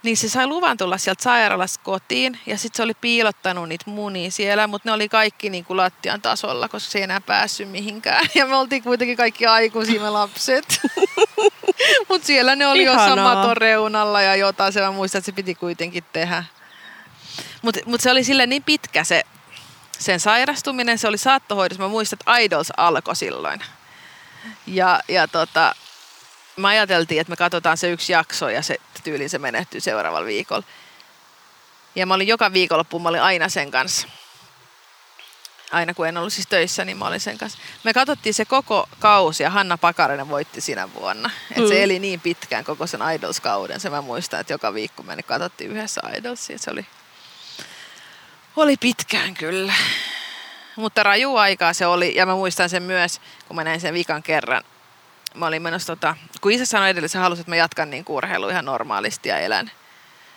Niin 0.03 0.17
se 0.17 0.29
sai 0.29 0.47
luvan 0.47 0.77
tulla 0.77 0.99
sieltä 0.99 1.23
sairaalasta 1.23 1.81
kotiin 1.85 2.41
ja 2.47 2.59
sitten 2.59 2.77
se 2.77 2.83
oli 2.83 2.95
piilottanut 2.95 3.69
niitä 3.69 3.91
munia 3.91 4.31
siellä, 4.31 4.67
mutta 4.67 4.89
ne 4.89 4.93
oli 4.93 5.09
kaikki 5.09 5.51
niin 5.51 5.65
kuin 5.65 5.77
lattian 5.77 6.23
tasolla, 6.23 6.69
koska 6.69 6.91
se 6.91 6.99
ei 6.99 7.05
enää 7.05 7.21
päässyt 7.21 7.71
mihinkään. 7.71 8.27
Ja 8.35 8.47
me 8.47 8.57
oltiin 8.57 8.83
kuitenkin 8.83 9.17
kaikki 9.17 9.47
aikuisia 9.47 10.01
me 10.01 10.11
lapset. 10.11 10.81
mutta 12.09 12.27
siellä 12.27 12.57
ne 12.57 12.67
oli 12.67 12.83
Ihanaa. 12.83 13.09
jossain 13.09 13.21
maton 13.21 13.57
reunalla 13.57 14.23
ja 14.23 14.37
jotain, 14.37 14.73
se 14.73 14.81
mä 14.81 14.91
muistan, 14.91 15.19
että 15.19 15.27
se 15.27 15.33
piti 15.33 15.55
kuitenkin 15.55 16.05
tehdä. 16.13 16.45
Mutta 17.63 17.81
mut 17.87 18.01
se 18.01 18.11
oli 18.11 18.25
sille 18.25 18.47
niin 18.47 18.63
pitkä 18.63 19.05
se 19.05 19.23
sen 19.99 20.21
sairastuminen, 20.21 20.99
se 20.99 21.09
oli 21.09 21.19
saattohoidossa. 21.19 21.83
Mä 21.83 21.89
muistan, 21.89 22.19
että 22.21 22.39
Idols 22.39 22.73
alkoi 22.77 23.17
silloin. 23.17 23.61
Ja, 24.67 25.01
ja 25.09 25.29
tota, 25.29 25.75
me 26.63 26.69
ajateltiin, 26.69 27.21
että 27.21 27.31
me 27.31 27.37
katsotaan 27.37 27.77
se 27.77 27.91
yksi 27.91 28.13
jakso 28.13 28.49
ja 28.49 28.63
se 28.63 28.77
tyyliin 29.05 29.31
se 29.31 29.39
menehtyy 29.39 29.81
seuraavalla 29.81 30.27
viikolla. 30.27 30.65
Ja 31.95 32.07
mä 32.07 32.15
olin 32.15 32.29
joka 32.29 32.53
viikonloppu, 32.53 32.99
mä 32.99 33.09
olin 33.09 33.23
aina 33.23 33.49
sen 33.49 33.71
kanssa. 33.71 34.09
Aina 35.73 35.95
kun 35.95 36.09
en 36.09 36.17
ollut 36.17 36.33
siis 36.33 36.47
töissä, 36.47 36.85
niin 36.85 36.97
mä 36.97 37.07
olin 37.07 37.21
sen 37.21 37.39
kanssa. 37.39 37.59
Me 37.85 37.93
katsottiin 37.93 38.35
se 38.35 38.45
koko 38.45 38.89
kausi 38.99 39.43
ja 39.43 39.51
Hanna 39.51 39.79
Pakarinen 39.79 40.29
voitti 40.29 40.61
sinä 40.61 40.95
vuonna. 40.95 41.31
Et 41.51 41.69
se 41.69 41.75
Mm. 41.75 41.83
eli 41.83 41.99
niin 41.99 42.21
pitkään 42.21 42.65
koko 42.65 42.87
sen 42.87 43.01
Idols-kauden. 43.15 43.81
Se 43.81 43.91
mä 43.91 44.01
muistan, 44.01 44.41
että 44.41 44.53
joka 44.53 44.75
viikko 44.75 45.03
me 45.03 45.23
katsottiin 45.23 45.71
yhdessä 45.71 46.01
Idolsia. 46.19 46.59
Se 46.59 46.71
oli, 46.71 46.87
oli 48.57 48.77
pitkään 48.77 49.35
kyllä. 49.35 49.75
Mutta 50.77 51.03
raju 51.03 51.37
aikaa 51.37 51.73
se 51.73 51.87
oli, 51.87 52.13
ja 52.17 52.27
mä 52.27 52.35
muistan 52.35 52.69
sen 52.71 52.83
myös, 52.83 53.21
kun 53.49 53.57
mä 53.57 53.65
näin 53.65 53.81
sen 53.81 53.95
vikan 53.95 54.23
kerran. 54.23 54.63
Mä 55.35 55.47
olin 55.47 55.63
menossa, 55.63 55.97
tota, 55.97 56.17
kun 56.41 56.53
isä 56.53 56.65
sanoi 56.65 57.09
se 57.09 57.19
halusi, 57.19 57.41
että 57.41 57.51
mä 57.51 57.57
jatkan 57.57 57.91
niin 57.91 58.05
urheilua 58.09 58.51
ihan 58.51 58.65
normaalisti 58.65 59.29
ja 59.29 59.39
elän, 59.39 59.71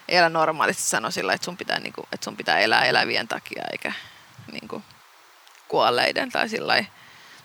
elän 0.08 0.34
normaalisti. 0.34 0.84
Sanoi 0.84 1.12
sillä, 1.12 1.34
että 1.34 1.46
sun 1.46 1.58
pitää, 1.58 1.80
niin 1.80 1.94
kuin, 1.94 2.08
että 2.14 2.25
sun 2.25 2.38
pitää 2.38 2.60
elää 2.60 2.86
elävien 2.86 3.28
takia 3.28 3.64
eikä 3.72 3.94
niin 4.52 4.68
kuin, 4.68 4.84
kuolleiden 5.68 6.32
tai 6.32 6.50
sillä. 6.50 6.86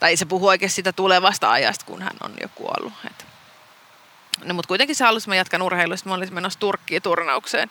Tai 0.01 0.17
se 0.17 0.25
puhuu 0.25 0.49
oikeasti 0.49 0.77
sitä 0.77 0.93
tulevasta 0.93 1.53
ajasta, 1.53 1.85
kun 1.87 2.03
hän 2.03 2.17
on 2.21 2.35
jo 2.41 2.49
kuollut. 2.55 2.93
Et. 3.07 3.27
No, 4.45 4.55
mutta 4.55 4.69
kuitenkin 4.69 4.97
se 4.97 5.05
halusi, 5.05 5.25
että 5.25 5.31
mä 5.31 5.37
jatkan 5.37 5.63
urheilusta. 5.63 6.09
Mä 6.09 6.15
olin 6.15 6.35
menossa 6.35 6.59
Turkkiin 6.59 7.03
turnaukseen. 7.03 7.71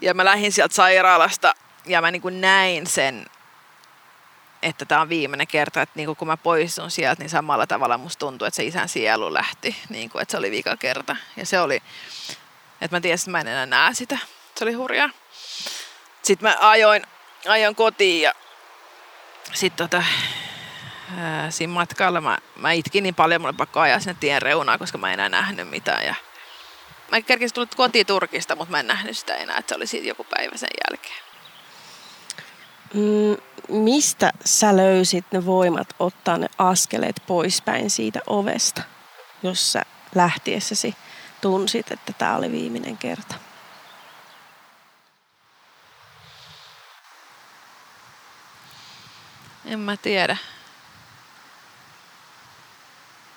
Ja 0.00 0.14
mä 0.14 0.24
lähdin 0.24 0.52
sieltä 0.52 0.74
sairaalasta 0.74 1.54
ja 1.86 2.00
mä 2.00 2.10
niin 2.10 2.22
kuin 2.22 2.40
näin 2.40 2.86
sen, 2.86 3.26
että 4.66 4.84
tämä 4.84 5.00
on 5.00 5.08
viimeinen 5.08 5.46
kerta, 5.46 5.82
että 5.82 5.92
niin 5.96 6.16
kun 6.16 6.28
mä 6.28 6.36
poistun 6.36 6.90
sieltä, 6.90 7.22
niin 7.22 7.30
samalla 7.30 7.66
tavalla 7.66 7.98
musta 7.98 8.18
tuntuu, 8.18 8.46
että 8.46 8.56
se 8.56 8.64
isän 8.64 8.88
sielu 8.88 9.34
lähti, 9.34 9.76
niin 9.88 10.10
kuin, 10.10 10.22
että 10.22 10.32
se 10.32 10.38
oli 10.38 10.50
vika 10.50 10.76
kerta. 10.76 11.16
Ja 11.36 11.46
se 11.46 11.60
oli, 11.60 11.82
että 12.80 12.96
mä 12.96 13.00
tiesin, 13.00 13.22
että 13.22 13.30
mä 13.30 13.40
en 13.40 13.48
enää 13.48 13.66
näe 13.66 13.94
sitä. 13.94 14.18
Se 14.56 14.64
oli 14.64 14.72
hurjaa. 14.72 15.10
Sitten 16.22 16.48
mä 16.48 16.56
ajoin, 16.60 17.02
ajoin 17.48 17.74
kotiin 17.74 18.22
ja 18.22 18.32
sitten 19.52 19.88
tota, 19.88 20.06
siinä 21.50 21.72
matkalla 21.72 22.20
mä, 22.20 22.38
mä 22.56 22.72
itkin 22.72 23.02
niin 23.02 23.14
paljon, 23.14 23.40
mulla 23.40 23.50
oli 23.50 23.56
pakko 23.56 23.80
ajaa 23.80 24.00
sinne 24.00 24.16
tien 24.20 24.42
reunaan, 24.42 24.78
koska 24.78 24.98
mä 24.98 25.08
en 25.08 25.14
enää 25.14 25.28
nähnyt 25.28 25.70
mitään. 25.70 26.04
Ja 26.06 26.14
mä 27.10 27.22
kerkesin 27.22 27.54
tulla 27.54 27.68
kotiin 27.76 28.06
Turkista, 28.06 28.56
mutta 28.56 28.70
mä 28.70 28.80
en 28.80 28.86
nähnyt 28.86 29.18
sitä 29.18 29.34
enää, 29.34 29.58
että 29.58 29.68
se 29.68 29.76
oli 29.76 29.86
siitä 29.86 30.08
joku 30.08 30.24
päivä 30.24 30.56
sen 30.56 30.68
jälkeen. 30.90 31.25
Mm, 32.94 33.36
mistä 33.68 34.32
sä 34.44 34.76
löysit 34.76 35.24
ne 35.32 35.46
voimat 35.46 35.88
ottaa 35.98 36.38
ne 36.38 36.48
askeleet 36.58 37.22
poispäin 37.26 37.90
siitä 37.90 38.20
ovesta, 38.26 38.82
jos 39.42 39.72
sä 39.72 39.82
lähtiessäsi 40.14 40.94
tunsit, 41.40 41.92
että 41.92 42.12
tämä 42.12 42.36
oli 42.36 42.52
viimeinen 42.52 42.98
kerta? 42.98 43.34
En 49.64 49.78
mä 49.78 49.96
tiedä. 49.96 50.36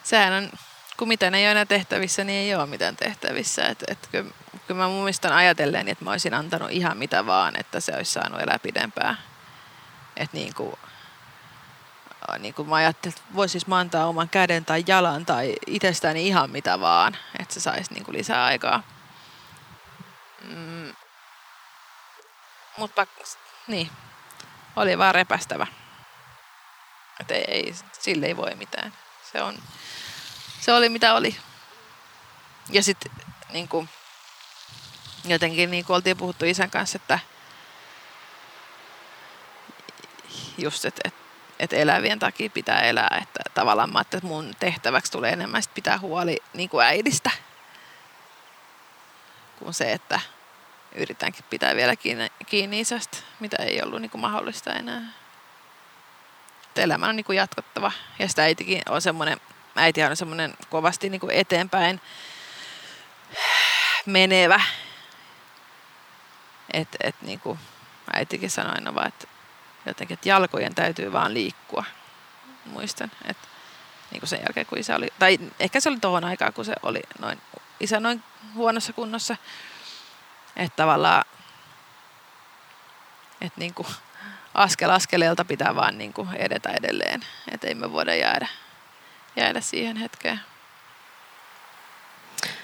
Sehän 0.03 0.33
on, 0.33 0.51
kun 0.97 1.07
mitään 1.07 1.35
ei 1.35 1.45
ole 1.45 1.51
enää 1.51 1.65
tehtävissä, 1.65 2.23
niin 2.23 2.39
ei 2.39 2.55
ole 2.55 2.65
mitään 2.65 2.95
tehtävissä. 2.95 3.65
Et, 3.65 3.83
et, 3.87 4.07
kyllä, 4.11 4.31
kyllä 4.67 4.81
mä 4.81 4.87
muistan 4.87 5.31
ajatellen, 5.31 5.87
että 5.87 6.03
mä 6.03 6.11
olisin 6.11 6.33
antanut 6.33 6.71
ihan 6.71 6.97
mitä 6.97 7.25
vaan, 7.25 7.59
että 7.59 7.79
se 7.79 7.93
olisi 7.95 8.11
saanut 8.11 8.41
elää 8.41 8.59
pidempään. 8.59 9.17
Että 10.19 10.37
niin 10.37 10.53
kuin, 10.53 10.75
niin 12.39 12.53
kuin 12.53 12.69
mä 12.69 12.75
ajattelin, 12.75 13.17
että 13.17 13.35
voisis 13.35 13.67
mä 13.67 13.77
antaa 13.77 14.07
oman 14.07 14.29
käden 14.29 14.65
tai 14.65 14.83
jalan 14.87 15.25
tai 15.25 15.55
itsestäni 15.67 16.27
ihan 16.27 16.49
mitä 16.49 16.79
vaan, 16.79 17.17
että 17.39 17.53
se 17.53 17.59
saisi 17.59 17.93
niin 17.93 18.05
kuin 18.05 18.17
lisää 18.17 18.45
aikaa. 18.45 18.83
Mm. 20.41 20.93
Mutta 22.77 23.07
niin, 23.67 23.91
oli 24.75 24.97
vaan 24.97 25.15
repästävä. 25.15 25.67
Että 27.19 27.33
ei, 27.33 27.45
ei, 27.47 27.75
sille 27.99 28.25
ei 28.25 28.37
voi 28.37 28.55
mitään. 28.55 28.93
Se, 29.31 29.41
on, 29.41 29.57
se 30.59 30.73
oli 30.73 30.89
mitä 30.89 31.13
oli. 31.13 31.37
Ja 32.69 32.83
sitten 32.83 33.11
niin 33.53 33.67
kuin, 33.67 33.89
jotenkin 35.25 35.71
niin 35.71 35.85
kuin 35.85 35.95
oltiin 35.95 36.17
puhuttu 36.17 36.45
isän 36.45 36.69
kanssa, 36.69 36.95
että 36.95 37.19
just, 40.61 40.85
että 40.85 41.01
et, 41.05 41.13
et 41.59 41.73
elävien 41.73 42.19
takia 42.19 42.49
pitää 42.49 42.81
elää. 42.81 43.17
Että 43.21 43.39
tavallaan 43.53 43.93
mä 43.93 44.01
että 44.01 44.19
mun 44.23 44.55
tehtäväksi 44.59 45.11
tulee 45.11 45.31
enemmän 45.31 45.63
sit 45.63 45.73
pitää 45.73 45.99
huoli 45.99 46.37
niin 46.53 46.69
kuin 46.69 46.85
äidistä. 46.85 47.31
Kuin 49.59 49.73
se, 49.73 49.91
että 49.91 50.19
yritänkin 50.95 51.45
pitää 51.49 51.75
vielä 51.75 51.95
kiinni, 51.95 52.27
kiinni 52.45 52.79
isästä, 52.79 53.17
mitä 53.39 53.63
ei 53.63 53.81
ollut 53.83 54.01
niin 54.01 54.11
kuin 54.11 54.21
mahdollista 54.21 54.73
enää 54.73 55.01
että 56.79 56.85
elämän 56.85 57.09
on 57.09 57.15
niin 57.15 57.23
kuin 57.23 57.35
jatkottava. 57.35 57.91
Ja 58.19 58.27
sitä 58.27 58.43
äitikin 58.43 58.81
on 58.89 59.01
semmoinen, 59.01 59.39
äiti 59.75 60.03
on 60.03 60.17
semmoinen 60.17 60.53
kovasti 60.69 61.09
niin 61.09 61.21
kuin 61.21 61.31
eteenpäin 61.31 62.01
menevä. 64.05 64.61
Että 66.73 66.97
et 67.03 67.15
niin 67.21 67.39
kuin 67.39 67.59
äitikin 68.13 68.49
sanoi 68.49 68.71
aina 68.75 68.95
vaan, 68.95 69.07
että 69.07 69.27
jotenkin, 69.85 70.13
että 70.13 70.29
jalkojen 70.29 70.75
täytyy 70.75 71.11
vaan 71.11 71.33
liikkua. 71.33 71.83
Muistan, 72.65 73.11
että 73.25 73.47
niin 74.11 74.19
kuin 74.19 74.29
sen 74.29 74.39
jälkeen 74.39 74.65
kun 74.65 74.77
isä 74.77 74.95
oli, 74.95 75.07
tai 75.19 75.39
ehkä 75.59 75.79
se 75.79 75.89
oli 75.89 75.99
tuohon 75.99 76.23
aikaan, 76.23 76.53
kun 76.53 76.65
se 76.65 76.73
oli 76.83 77.01
noin, 77.19 77.41
isä 77.79 77.99
noin 77.99 78.23
huonossa 78.55 78.93
kunnossa. 78.93 79.35
Että 80.55 80.75
tavallaan, 80.75 81.25
että 83.41 83.59
niin 83.59 83.73
kuin 83.73 83.87
askel 84.53 84.89
askeleelta 84.89 85.45
pitää 85.45 85.75
vaan 85.75 85.97
niin 85.97 86.13
kuin 86.13 86.35
edetä 86.35 86.69
edelleen. 86.69 87.25
Että 87.51 87.67
ei 87.67 87.75
me 87.75 87.91
voida 87.91 88.15
jäädä, 88.15 88.47
jäädä 89.35 89.61
siihen 89.61 89.97
hetkeen. 89.97 90.39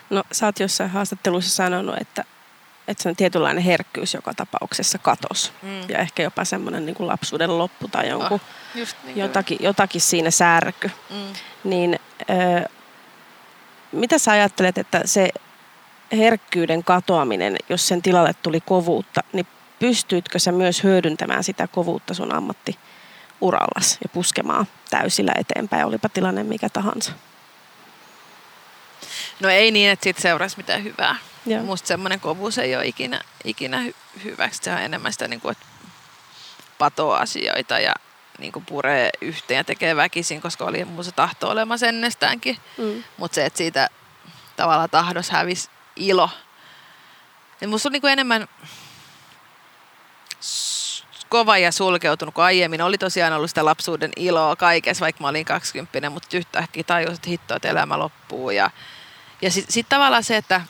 No 0.10 0.24
sä 0.32 0.46
oot 0.46 0.60
jossain 0.60 0.90
haastattelussa 0.90 1.56
sanonut, 1.56 1.98
että, 2.02 2.24
että 2.88 3.04
se 3.04 3.10
on 3.10 3.15
tietynlainen 3.15 3.63
herkkyys 3.63 4.13
joka 4.13 4.34
tapauksessa 4.34 4.98
katos. 4.98 5.54
Mm. 5.62 5.89
Ja 5.89 6.00
ehkä 6.00 6.24
jopa 6.24 6.46
semmoinen 6.46 6.86
niin 6.86 6.96
kuin 6.96 7.08
lapsuuden 7.08 7.58
loppu 7.58 7.88
tai 7.88 8.10
jonkun, 8.10 8.32
Oh, 8.32 8.42
just 8.75 8.98
niin 9.04 9.18
jotakin, 9.18 9.58
jotakin 9.62 10.01
siinä 10.01 10.32
särky. 10.32 10.92
Mm. 11.10 11.34
Niin 11.63 12.00
ö, 12.30 12.70
mitä 13.92 14.18
sä 14.18 14.32
ajattelet, 14.32 14.77
että 14.77 15.01
se 15.06 15.30
herkkyyden 16.12 16.84
katoaminen, 16.84 17.56
jos 17.70 17.88
sen 17.88 18.01
tilalle 18.01 18.34
tuli 18.44 18.62
kovuutta, 18.62 19.22
niin 19.34 19.48
pystyitkö 19.80 20.39
sä 20.39 20.51
myös 20.51 20.84
hyödyntämään 20.84 21.44
sitä 21.44 21.68
kovuutta 21.68 22.13
sun 22.13 22.34
ammattiurallas 22.34 23.98
ja 24.04 24.10
puskemaan 24.13 24.65
täysillä 24.89 25.32
eteenpäin, 25.38 25.86
olipa 25.86 26.10
tilanne 26.10 26.44
mikä 26.44 26.70
tahansa? 26.70 27.12
No 29.39 29.50
ei 29.50 29.72
niin, 29.72 29.89
että 29.89 30.04
siitä 30.04 30.22
seuraisi 30.22 30.58
mitään 30.58 30.84
hyvää. 30.84 31.15
Joo. 31.46 31.63
Musta 31.63 31.88
semmoinen 31.88 32.20
kovuus 32.20 32.58
ei 32.58 32.75
ole 32.75 32.88
ikinä, 32.88 33.22
ikinä 33.44 33.84
hy- 33.88 34.24
hyväksi. 34.24 34.60
Se 34.63 34.72
on 34.72 34.77
enemmän 34.77 35.13
sitä, 35.13 35.27
niin 35.27 35.42
kuin, 35.42 35.51
että 35.51 35.65
patoo 36.77 37.13
asioita 37.13 37.80
ja 37.80 37.94
niin 38.39 38.51
kuin 38.51 38.65
puree 38.65 39.10
yhteen 39.22 39.58
ja 39.58 39.63
tekee 39.63 39.96
väkisin, 39.96 40.42
koska 40.42 40.65
oli 40.65 40.86
mun 40.86 41.04
se 41.04 41.12
tahto 41.12 41.50
olemassa 41.50 41.88
ennestäänkin. 41.88 42.58
Mm. 42.77 43.04
Mutta 43.18 43.36
se, 43.36 43.46
että 43.46 43.58
siitä 43.58 43.89
tavallaan 44.56 44.89
tahdos 44.89 45.30
hävisi 45.30 45.70
ilo. 45.96 46.30
Ja 47.62 47.68
musta 47.68 47.89
on 47.89 47.94
niin 47.94 48.01
kuin 48.01 48.13
enemmän 48.13 48.48
kova 51.30 51.58
ja 51.58 51.72
sulkeutunut 51.72 52.36
kuin 52.36 52.46
aiemmin. 52.46 52.82
Oli 52.82 52.98
tosiaan 52.98 53.34
ollut 53.34 53.50
sitä 53.50 53.65
lapsuuden 53.65 54.12
iloa 54.15 54.56
kaikessa, 54.56 55.04
vaikka 55.04 55.24
mä 55.24 55.27
olin 55.27 55.46
20, 55.46 56.10
mutta 56.10 56.38
yhtäkkiä 56.38 56.84
tajusin, 56.84 57.15
että 57.15 57.30
hitto, 57.30 57.56
että 57.56 57.70
elämä 57.70 58.00
loppuu. 58.00 58.50
Ja, 58.51 58.70
ja 59.46 59.52
sitten 59.52 59.74
sit 59.74 59.90
tavallaan 59.90 60.24
se, 60.24 60.38
että 60.38 60.62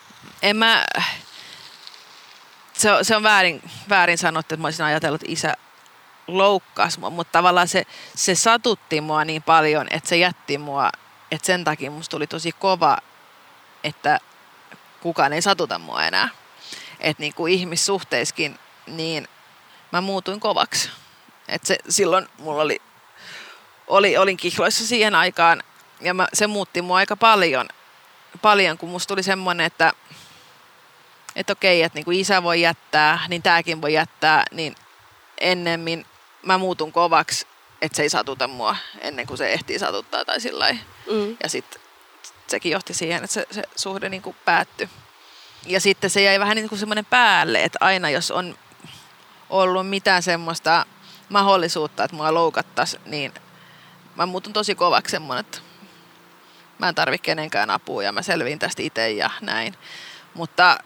en 0.42 0.58
mä, 0.58 0.86
se 2.74 2.90
se 3.02 3.16
on 3.16 3.24
väärin, 3.24 3.62
väärin 3.90 4.18
sanottu, 4.18 4.56
että 4.56 4.62
mä 4.62 4.68
olisin 4.68 4.86
ajatellut, 4.86 5.22
että 5.22 5.34
isä 5.34 5.54
loukkasi 6.28 7.00
mua, 7.00 7.10
mutta 7.10 7.32
tavallaan 7.32 7.68
se, 7.68 7.86
se 8.16 8.36
satutti 8.36 9.02
mua 9.02 9.26
niin 9.26 9.44
paljon, 9.44 9.88
että 9.90 10.10
se 10.10 10.18
jätti 10.18 10.58
mua, 10.58 10.90
että 11.32 11.46
sen 11.46 11.64
takia 11.64 11.92
musta 11.92 12.12
tuli 12.12 12.28
tosi 12.28 12.52
kova, 12.52 12.98
että 13.84 14.20
kukaan 15.02 15.34
ei 15.34 15.42
satuta 15.42 15.80
mua 15.80 16.06
enää. 16.06 16.30
Että 17.00 17.22
niin 17.22 17.34
kuin 17.34 17.54
ihmissuhteiskin, 17.54 18.60
niin 18.88 19.28
mä 19.92 20.02
muutuin 20.02 20.40
kovaksi. 20.40 20.90
Että 21.48 21.68
se, 21.68 21.78
silloin 21.90 22.28
mulla 22.38 22.62
oli, 22.62 22.82
oli, 23.88 24.18
olin 24.18 24.38
kihloissa 24.38 24.88
siihen 24.88 25.16
aikaan 25.16 25.64
ja 26.02 26.14
mä, 26.14 26.28
se 26.34 26.48
muutti 26.48 26.82
mua 26.82 26.98
aika 26.98 27.16
paljon, 27.16 27.68
paljon 28.42 28.78
kun 28.78 28.90
musta 28.90 29.08
tuli 29.08 29.24
semmoinen, 29.24 29.66
että 29.66 29.94
että 31.36 31.54
okei, 31.54 31.84
että 31.84 31.98
niin 31.98 32.06
kuin 32.06 32.20
isä 32.20 32.44
voi 32.44 32.62
jättää, 32.62 33.20
niin 33.28 33.44
tämäkin 33.44 33.82
voi 33.82 33.94
jättää, 33.94 34.44
niin 34.52 34.76
ennemmin 35.38 36.06
mä 36.46 36.58
muutun 36.58 36.92
kovaksi, 36.92 37.48
että 37.82 37.96
se 37.96 38.04
ei 38.04 38.10
satuta 38.10 38.48
mua 38.48 38.76
ennen 39.02 39.28
kuin 39.28 39.38
se 39.38 39.54
ehtii 39.54 39.80
satuttaa 39.80 40.26
tai 40.26 40.42
sillä. 40.42 40.72
Mm. 41.12 41.38
Ja 41.44 41.50
sitten 41.50 41.82
sekin 42.48 42.72
johti 42.72 42.94
siihen, 42.94 43.24
että 43.24 43.34
se, 43.34 43.48
se 43.52 43.64
suhde 43.76 44.10
niin 44.10 44.22
kuin 44.22 44.36
päättyi. 44.46 44.90
Ja 45.66 45.80
sitten 45.80 46.10
se 46.10 46.22
jäi 46.22 46.40
vähän 46.40 46.56
niin 46.56 46.70
kuin 46.70 46.80
semmoinen 46.80 47.06
päälle, 47.06 47.64
että 47.64 47.78
aina 47.82 48.10
jos 48.10 48.32
on 48.32 48.58
ollut 49.50 49.90
mitään 49.90 50.24
semmoista 50.24 50.86
mahdollisuutta, 51.30 52.04
että 52.04 52.16
mua 52.16 52.34
loukattaisi, 52.34 52.98
niin 53.06 53.34
mä 54.16 54.26
muutun 54.26 54.54
tosi 54.54 54.76
kovaksi 54.76 55.12
semmoinen, 55.12 55.46
että 55.46 55.58
mä 56.80 56.90
en 56.90 56.96
tarvi 56.96 57.18
kenenkään 57.18 57.70
apua 57.70 58.04
ja 58.04 58.12
mä 58.12 58.22
selviin 58.22 58.60
tästä 58.60 58.82
itse 58.82 59.12
ja 59.12 59.30
näin. 59.42 59.76
Mutta 60.34 60.78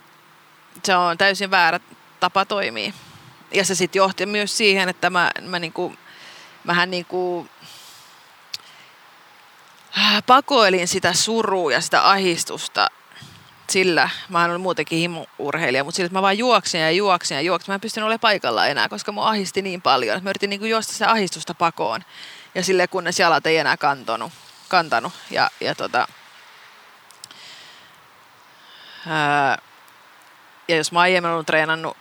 se 0.84 0.96
on 0.96 1.18
täysin 1.18 1.52
väärä 1.52 1.80
tapa 2.20 2.46
toimia. 2.46 2.94
Ja 3.54 3.66
se 3.66 3.76
sitten 3.76 4.00
johti 4.00 4.26
myös 4.26 4.58
siihen, 4.58 4.90
että 4.90 5.10
mä, 5.10 5.32
mä 5.42 5.60
niinku, 5.60 5.96
mähän 6.64 6.92
niinku, 6.92 7.48
äh, 9.98 10.24
pakoilin 10.26 10.88
sitä 10.88 11.14
surua 11.14 11.72
ja 11.72 11.82
sitä 11.82 12.10
ahistusta 12.10 12.88
sillä, 13.70 14.10
mä 14.30 14.46
olin 14.46 14.62
muutenkin 14.62 15.00
himuurheilija, 15.00 15.84
mutta 15.84 15.96
sillä, 15.96 16.06
että 16.06 16.18
mä 16.18 16.22
vaan 16.22 16.38
juoksin 16.38 16.82
ja 16.82 16.92
juoksin 16.92 17.36
ja 17.36 17.42
juoksin. 17.42 17.72
Mä 17.72 17.76
en 17.76 17.82
pystynyt 17.82 18.06
olemaan 18.06 18.20
paikalla 18.20 18.68
enää, 18.68 18.90
koska 18.90 19.12
mua 19.12 19.30
ahisti 19.30 19.62
niin 19.62 19.82
paljon. 19.82 20.24
Mä 20.24 20.30
yritin 20.30 20.50
niin 20.50 20.70
juosta 20.70 20.94
sitä 20.94 21.12
ahistusta 21.12 21.54
pakoon. 21.54 22.02
Ja 22.56 22.64
sille 22.64 22.88
kunnes 22.88 23.20
jalat 23.20 23.46
ei 23.46 23.58
enää 23.58 23.78
kantonut, 23.78 24.32
kantanut. 24.70 25.14
Ja, 25.32 25.50
ja, 25.62 25.76
tota, 25.76 26.08
ää, 29.08 29.58
ja 30.68 30.76
jos 30.76 30.92
mä 30.92 31.00
aiemmin 31.00 31.32
ollut 31.32 31.46
treenannut 31.46 31.98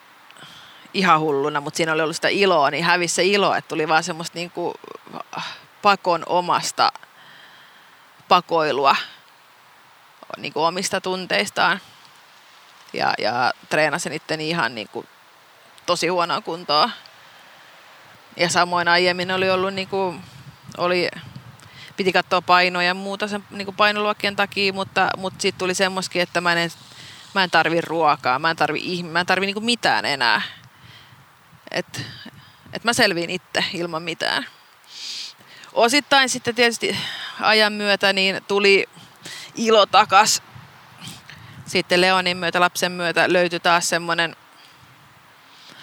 ihan 0.95 1.21
hulluna, 1.21 1.61
mutta 1.61 1.77
siinä 1.77 1.93
oli 1.93 2.03
ollut 2.03 2.17
sitä 2.17 2.29
iloa, 2.29 2.71
niin 2.71 2.85
hävisi 2.85 3.15
se 3.15 3.25
ilo, 3.25 3.55
että 3.55 3.69
tuli 3.69 3.89
vaan 3.89 4.05
semmoista 4.05 4.39
niin 4.39 4.51
kuin 4.51 4.75
pakon 5.83 6.23
omasta 6.27 6.93
pakoilua 8.29 8.97
niin 10.37 10.53
kuin 10.53 10.67
omista 10.67 11.01
tunteistaan. 11.01 11.81
Ja, 12.93 13.15
ja 13.19 13.53
treenasin 13.69 14.13
itteni 14.13 14.49
ihan 14.49 14.75
niin 14.75 14.89
kuin 14.89 15.09
tosi 15.87 16.09
huonoa 16.09 16.41
kuntoa. 16.41 16.91
Ja 18.37 18.49
samoin 18.49 18.89
aiemmin 18.89 19.33
oli 19.33 19.51
ollut 19.51 19.75
niin 19.75 19.89
kuin, 19.89 20.23
oli, 20.77 21.09
piti 21.99 22.13
katsoa 22.13 22.43
painoja 22.43 22.87
ja 22.87 22.95
muuta 22.95 23.29
sen 23.29 23.45
niin 23.51 23.75
painoluokkien 23.75 24.37
takia, 24.37 24.73
mutta, 24.73 25.09
mutta 25.17 25.43
sitten 25.43 25.59
tuli 25.59 25.75
semmoiskin, 25.75 26.23
että 26.23 26.41
mä 26.41 26.53
en, 26.53 26.71
mä 27.35 27.45
en 27.45 27.51
tarvi 27.51 27.81
ruokaa, 27.81 28.39
mä 28.39 28.51
en 28.51 28.57
tarvi, 28.57 29.03
mä 29.03 29.21
en 29.21 29.27
tarvi 29.27 29.47
niin 29.47 29.65
mitään 29.65 30.05
enää. 30.05 30.43
Et, 31.71 32.07
et 32.73 32.85
mä 32.85 32.93
selviin 32.93 33.31
itse 33.31 33.65
ilman 33.75 34.03
mitään. 34.03 34.47
Osittain 35.73 36.29
sitten 36.29 36.55
tietysti 36.55 36.97
ajan 37.41 37.73
myötä 37.73 38.13
niin 38.13 38.41
tuli 38.49 38.89
ilo 39.55 39.87
takas. 39.87 40.43
Sitten 41.67 42.01
Leonin 42.01 42.37
myötä, 42.37 42.61
lapsen 42.61 42.93
myötä 42.93 43.33
löytyi 43.33 43.61
taas 43.61 43.89
semmoinen, 43.89 44.37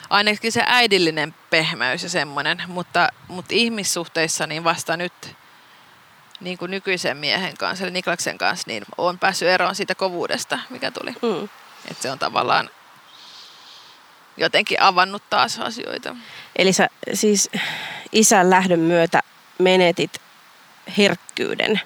ainakin 0.10 0.52
se 0.52 0.64
äidillinen 0.68 1.36
pehmeys 1.50 2.04
ja 2.04 2.10
semmoinen, 2.10 2.64
mutta, 2.68 3.10
mutta 3.28 3.56
ihmissuhteissa 3.56 4.48
niin 4.48 4.64
vasta 4.64 4.98
nyt 4.98 5.36
niin 6.46 6.58
kuin 6.58 6.72
nykyisen 6.72 7.18
miehen 7.18 7.58
kanssa, 7.58 7.84
eli 7.84 7.92
Niklaksen 7.92 8.38
kanssa, 8.38 8.64
niin 8.68 8.84
olen 8.98 9.20
päässyt 9.20 9.48
eroon 9.48 9.76
siitä 9.76 9.96
kovuudesta, 9.96 10.60
mikä 10.70 10.92
tuli. 10.92 11.12
Mm. 11.12 11.50
Että 11.92 12.02
se 12.02 12.12
on 12.12 12.20
tavallaan 12.20 12.70
jotenkin 14.38 14.82
avannut 14.82 15.30
taas 15.30 15.60
asioita. 15.60 16.16
Eli 16.56 16.74
sä 16.74 16.88
siis 17.14 17.50
isän 18.12 18.50
lähdön 18.50 18.80
myötä 18.80 19.20
menetit 19.60 20.22
herkkyyden 20.98 21.82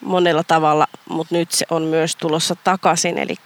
monella 0.00 0.44
tavalla, 0.44 0.86
mutta 1.08 1.34
nyt 1.34 1.52
se 1.52 1.66
on 1.70 1.82
myös 1.82 2.16
tulossa 2.16 2.56
takaisin. 2.64 3.18
Eli 3.18 3.36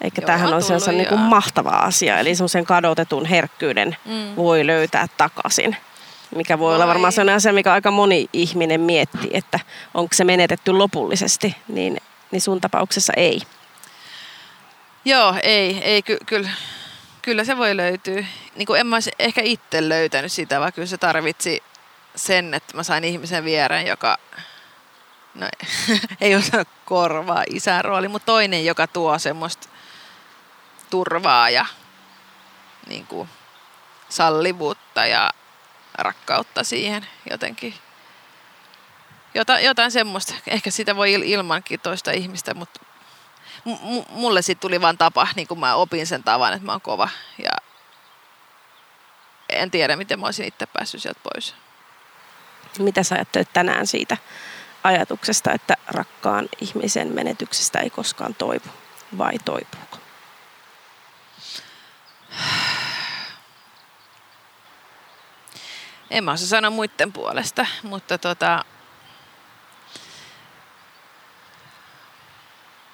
Eli 0.00 0.12
Joo, 0.18 0.26
tämähän 0.26 0.54
on 0.54 0.62
sellainen 0.62 1.06
niin 1.10 1.20
mahtava 1.20 1.70
asia. 1.70 2.18
Eli 2.18 2.34
semmoisen 2.34 2.64
kadotetun 2.64 3.26
herkkyyden 3.26 3.96
Mm. 4.04 4.36
voi 4.36 4.66
löytää 4.66 5.06
takaisin. 5.16 5.76
Mikä 6.34 6.58
voi 6.58 6.74
olla 6.74 6.84
Voi. 6.84 6.88
varmaan 6.88 7.12
sellainen 7.12 7.36
asia, 7.36 7.52
mikä 7.52 7.72
aika 7.72 7.90
moni 7.90 8.26
ihminen 8.32 8.80
miettii, 8.80 9.30
että 9.32 9.60
onko 9.94 10.14
se 10.14 10.24
menetetty 10.24 10.72
lopullisesti, 10.72 11.56
niin, 11.68 12.00
niin 12.30 12.40
sun 12.40 12.60
tapauksessa 12.60 13.12
ei. 13.16 13.42
Joo, 15.04 15.34
ei, 15.42 15.80
ei 15.84 16.02
ky- 16.02 16.18
kyllä, 16.26 16.50
kyllä 17.22 17.44
se 17.44 17.56
voi 17.56 17.76
löytyä. 17.76 18.24
Niin 18.56 18.66
kuin 18.66 18.80
en 18.80 18.86
mä 18.86 18.96
olisi 18.96 19.10
ehkä 19.18 19.42
itse 19.42 19.88
löytänyt 19.88 20.32
sitä, 20.32 20.60
vaan 20.60 20.72
kyllä 20.72 20.86
se 20.86 20.98
tarvitsi 20.98 21.62
sen, 22.16 22.54
että 22.54 22.76
mä 22.76 22.82
sain 22.82 23.04
ihmisen 23.04 23.44
viereen, 23.44 23.86
joka 23.86 24.18
no, 25.34 25.48
ei 26.20 26.34
osaa 26.34 26.64
korvaa 26.84 27.44
isän 27.50 27.84
rooli, 27.84 28.08
mutta 28.08 28.26
toinen, 28.26 28.64
joka 28.64 28.86
tuo 28.86 29.18
semmoista 29.18 29.68
turvaa 30.90 31.50
ja 31.50 31.66
niin 32.86 33.06
kuin, 33.06 33.28
sallivuutta 34.08 35.06
ja 35.06 35.30
rakkautta 35.98 36.64
siihen 36.64 37.06
jotenkin. 37.30 37.74
Jota, 39.34 39.60
jotain 39.60 39.90
semmoista. 39.90 40.34
Ehkä 40.46 40.70
sitä 40.70 40.96
voi 40.96 41.16
il- 41.18 41.24
ilmankin 41.24 41.80
toista 41.80 42.10
ihmistä, 42.12 42.54
mutta 42.54 42.80
m- 43.64 44.02
mulle 44.08 44.42
siitä 44.42 44.60
tuli 44.60 44.80
vaan 44.80 44.98
tapa, 44.98 45.28
niin 45.36 45.48
kuin 45.48 45.60
mä 45.60 45.74
opin 45.74 46.06
sen 46.06 46.24
tavan, 46.24 46.52
että 46.52 46.66
mä 46.66 46.72
oon 46.72 46.80
kova. 46.80 47.08
Ja 47.38 47.50
en 49.48 49.70
tiedä, 49.70 49.96
miten 49.96 50.20
mä 50.20 50.26
olisin 50.26 50.46
itse 50.46 50.66
päässyt 50.66 51.02
sieltä 51.02 51.20
pois. 51.22 51.54
Mitä 52.78 53.02
sä 53.02 53.14
ajattelet 53.14 53.52
tänään 53.52 53.86
siitä 53.86 54.16
ajatuksesta, 54.84 55.52
että 55.52 55.74
rakkaan 55.86 56.48
ihmisen 56.60 57.08
menetyksestä 57.14 57.78
ei 57.78 57.90
koskaan 57.90 58.34
toivu, 58.34 58.68
vai 59.18 59.38
toipuuko? 59.44 59.98
En 66.10 66.24
mä 66.24 66.32
osaa 66.32 66.46
sanoa 66.46 66.70
muiden 66.70 67.12
puolesta, 67.12 67.66
mutta 67.82 68.18
tota... 68.18 68.64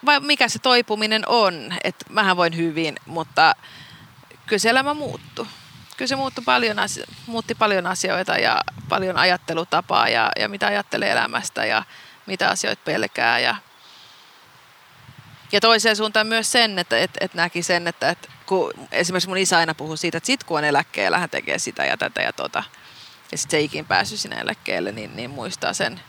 Vai 0.07 0.21
mikä 0.21 0.49
se 0.49 0.59
toipuminen 0.59 1.23
on? 1.27 1.75
Että 1.85 2.05
mähän 2.09 2.37
voin 2.37 2.57
hyvin, 2.57 2.97
mutta 3.07 3.55
kyllä 4.47 4.59
se 4.59 4.71
elämä 4.71 4.95
muuttuu. 4.95 5.47
Kyllä 5.97 6.09
se 6.09 6.17
muuttui 6.17 6.45
paljon 6.45 6.77
muutti 7.27 7.55
paljon 7.55 7.87
asioita 7.87 8.39
ja 8.39 8.61
paljon 8.89 9.17
ajattelutapaa 9.17 10.09
ja, 10.09 10.33
ja 10.39 10.49
mitä 10.49 10.67
ajattelee 10.67 11.11
elämästä 11.11 11.65
ja 11.65 11.83
mitä 12.27 12.49
asioita 12.49 12.83
pelkää. 12.85 13.39
Ja, 13.39 13.57
ja 15.53 15.61
toiseen 15.61 15.97
suuntaan 15.97 16.27
myös 16.27 16.53
sen, 16.53 16.79
että 16.79 16.99
et, 16.99 17.11
et 17.21 17.35
näki 17.35 17.63
sen, 17.63 17.89
että 17.89 18.11
et, 18.11 18.29
kun 18.47 18.73
esimerkiksi 18.93 19.29
mun 19.29 19.39
isä 19.39 19.59
aina 19.59 19.75
puhuu 19.75 19.97
siitä, 19.97 20.19
että 20.19 20.27
sit 20.27 20.45
kun 20.45 20.59
on 20.59 20.65
eläkkeellä, 20.65 21.19
hän 21.19 21.31
tekee 21.31 21.59
sitä 21.59 21.85
ja 21.85 21.97
tätä 21.97 22.23
ja 22.23 22.33
tota. 22.33 22.63
Ja 23.33 23.39
sitten 23.39 23.59
se 23.59 23.61
ikin 23.61 23.87
päässyt 23.87 24.21
sinne 24.21 24.37
eläkkeelle, 24.37 24.93
niin, 24.93 25.17
niin 25.17 25.31
muistaa 25.31 25.73
sen 25.73 26.01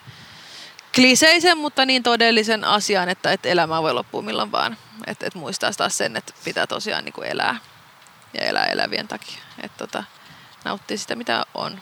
kliseisen, 0.96 1.58
mutta 1.58 1.86
niin 1.86 2.04
todellisen 2.04 2.64
asian, 2.64 3.10
että, 3.10 3.32
että 3.32 3.50
elämä 3.50 3.82
voi 3.82 3.94
loppua 3.94 4.22
milloin 4.22 4.52
vaan. 4.52 4.78
Että 5.08 5.28
et 5.28 5.36
muistaa 5.36 5.72
taas 5.78 5.98
sen, 5.98 6.18
että 6.18 6.34
pitää 6.44 6.68
tosiaan 6.68 7.06
niin 7.06 7.14
kuin 7.14 7.28
elää 7.28 7.56
ja 8.34 8.46
elää 8.46 8.66
elävien 8.66 9.08
takia. 9.08 9.40
Et 9.64 9.78
tota, 9.78 10.04
nauttii 10.66 10.98
sitä, 10.98 11.16
mitä 11.16 11.46
on. 11.54 11.82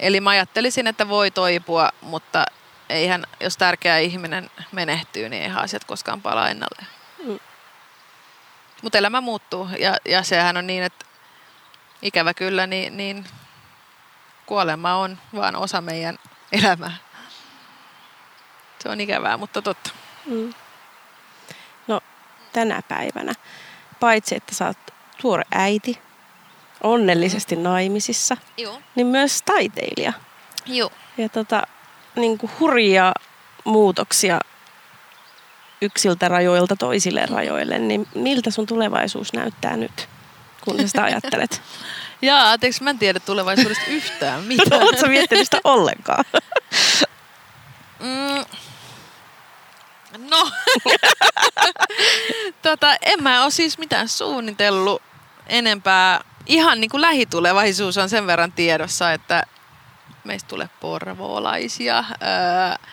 Eli 0.00 0.20
mä 0.20 0.30
ajattelisin, 0.30 0.86
että 0.86 1.08
voi 1.08 1.30
toipua, 1.30 1.90
mutta 2.00 2.46
eihän, 2.88 3.24
jos 3.40 3.56
tärkeä 3.56 3.98
ihminen 3.98 4.50
menehtyy, 4.72 5.28
niin 5.28 5.42
eihän 5.42 5.62
asiat 5.62 5.84
koskaan 5.84 6.22
palaa 6.22 6.48
ennalleen. 6.48 6.86
Mm. 7.24 7.38
Mutta 8.82 8.98
elämä 8.98 9.20
muuttuu 9.20 9.68
ja, 9.78 9.96
ja 10.04 10.22
sehän 10.22 10.56
on 10.56 10.66
niin, 10.66 10.82
että 10.82 11.05
ikävä 12.02 12.34
kyllä, 12.34 12.66
niin, 12.66 12.96
niin 12.96 13.24
kuolema 14.46 14.94
on 14.94 15.18
vaan 15.34 15.56
osa 15.56 15.80
meidän 15.80 16.18
elämää. 16.52 16.96
Se 18.78 18.88
on 18.88 19.00
ikävää, 19.00 19.36
mutta 19.36 19.62
totta. 19.62 19.90
Mm. 20.26 20.54
No 21.86 22.00
tänä 22.52 22.82
päivänä, 22.88 23.32
paitsi 24.00 24.36
että 24.36 24.54
sä 24.54 24.66
oot 24.66 24.78
tuore 25.20 25.44
äiti, 25.54 25.98
onnellisesti 26.82 27.56
mm. 27.56 27.62
naimisissa, 27.62 28.36
Joo. 28.56 28.80
niin 28.94 29.06
myös 29.06 29.42
taiteilija. 29.42 30.12
Joo. 30.66 30.90
Ja 31.18 31.28
tota, 31.28 31.62
niin 32.16 32.38
kuin 32.38 32.52
hurjia 32.60 33.12
muutoksia 33.64 34.40
yksiltä 35.82 36.28
rajoilta 36.28 36.76
toisille 36.76 37.26
rajoille, 37.26 37.78
niin 37.78 38.08
miltä 38.14 38.50
sun 38.50 38.66
tulevaisuus 38.66 39.32
näyttää 39.32 39.76
nyt, 39.76 40.08
kun 40.66 40.80
sä 40.80 40.86
sitä 40.86 41.04
ajattelet? 41.04 41.62
Jaa, 42.22 42.50
anteeksi, 42.50 42.82
mä 42.82 42.90
en 42.90 42.98
tiedä 42.98 43.20
tulevaisuudesta 43.20 43.84
yhtään 43.88 44.42
mitään. 44.52 44.82
Oletko 44.82 45.00
sä 45.00 45.06
miettinyt 45.06 45.44
sitä 45.44 45.60
ollenkaan? 45.64 46.24
Mm. 48.00 48.44
No, 50.30 50.50
tota, 52.62 52.96
en 53.02 53.22
mä 53.22 53.42
ole 53.42 53.50
siis 53.50 53.78
mitään 53.78 54.08
suunnitellut 54.08 55.02
enempää. 55.46 56.20
Ihan 56.46 56.80
niin 56.80 56.90
kuin 56.90 57.00
lähitulevaisuus 57.00 57.98
on 57.98 58.08
sen 58.08 58.26
verran 58.26 58.52
tiedossa, 58.52 59.12
että 59.12 59.42
meistä 60.24 60.48
tulee 60.48 60.68
porvoolaisia. 60.80 62.04
Öö, 62.10 62.88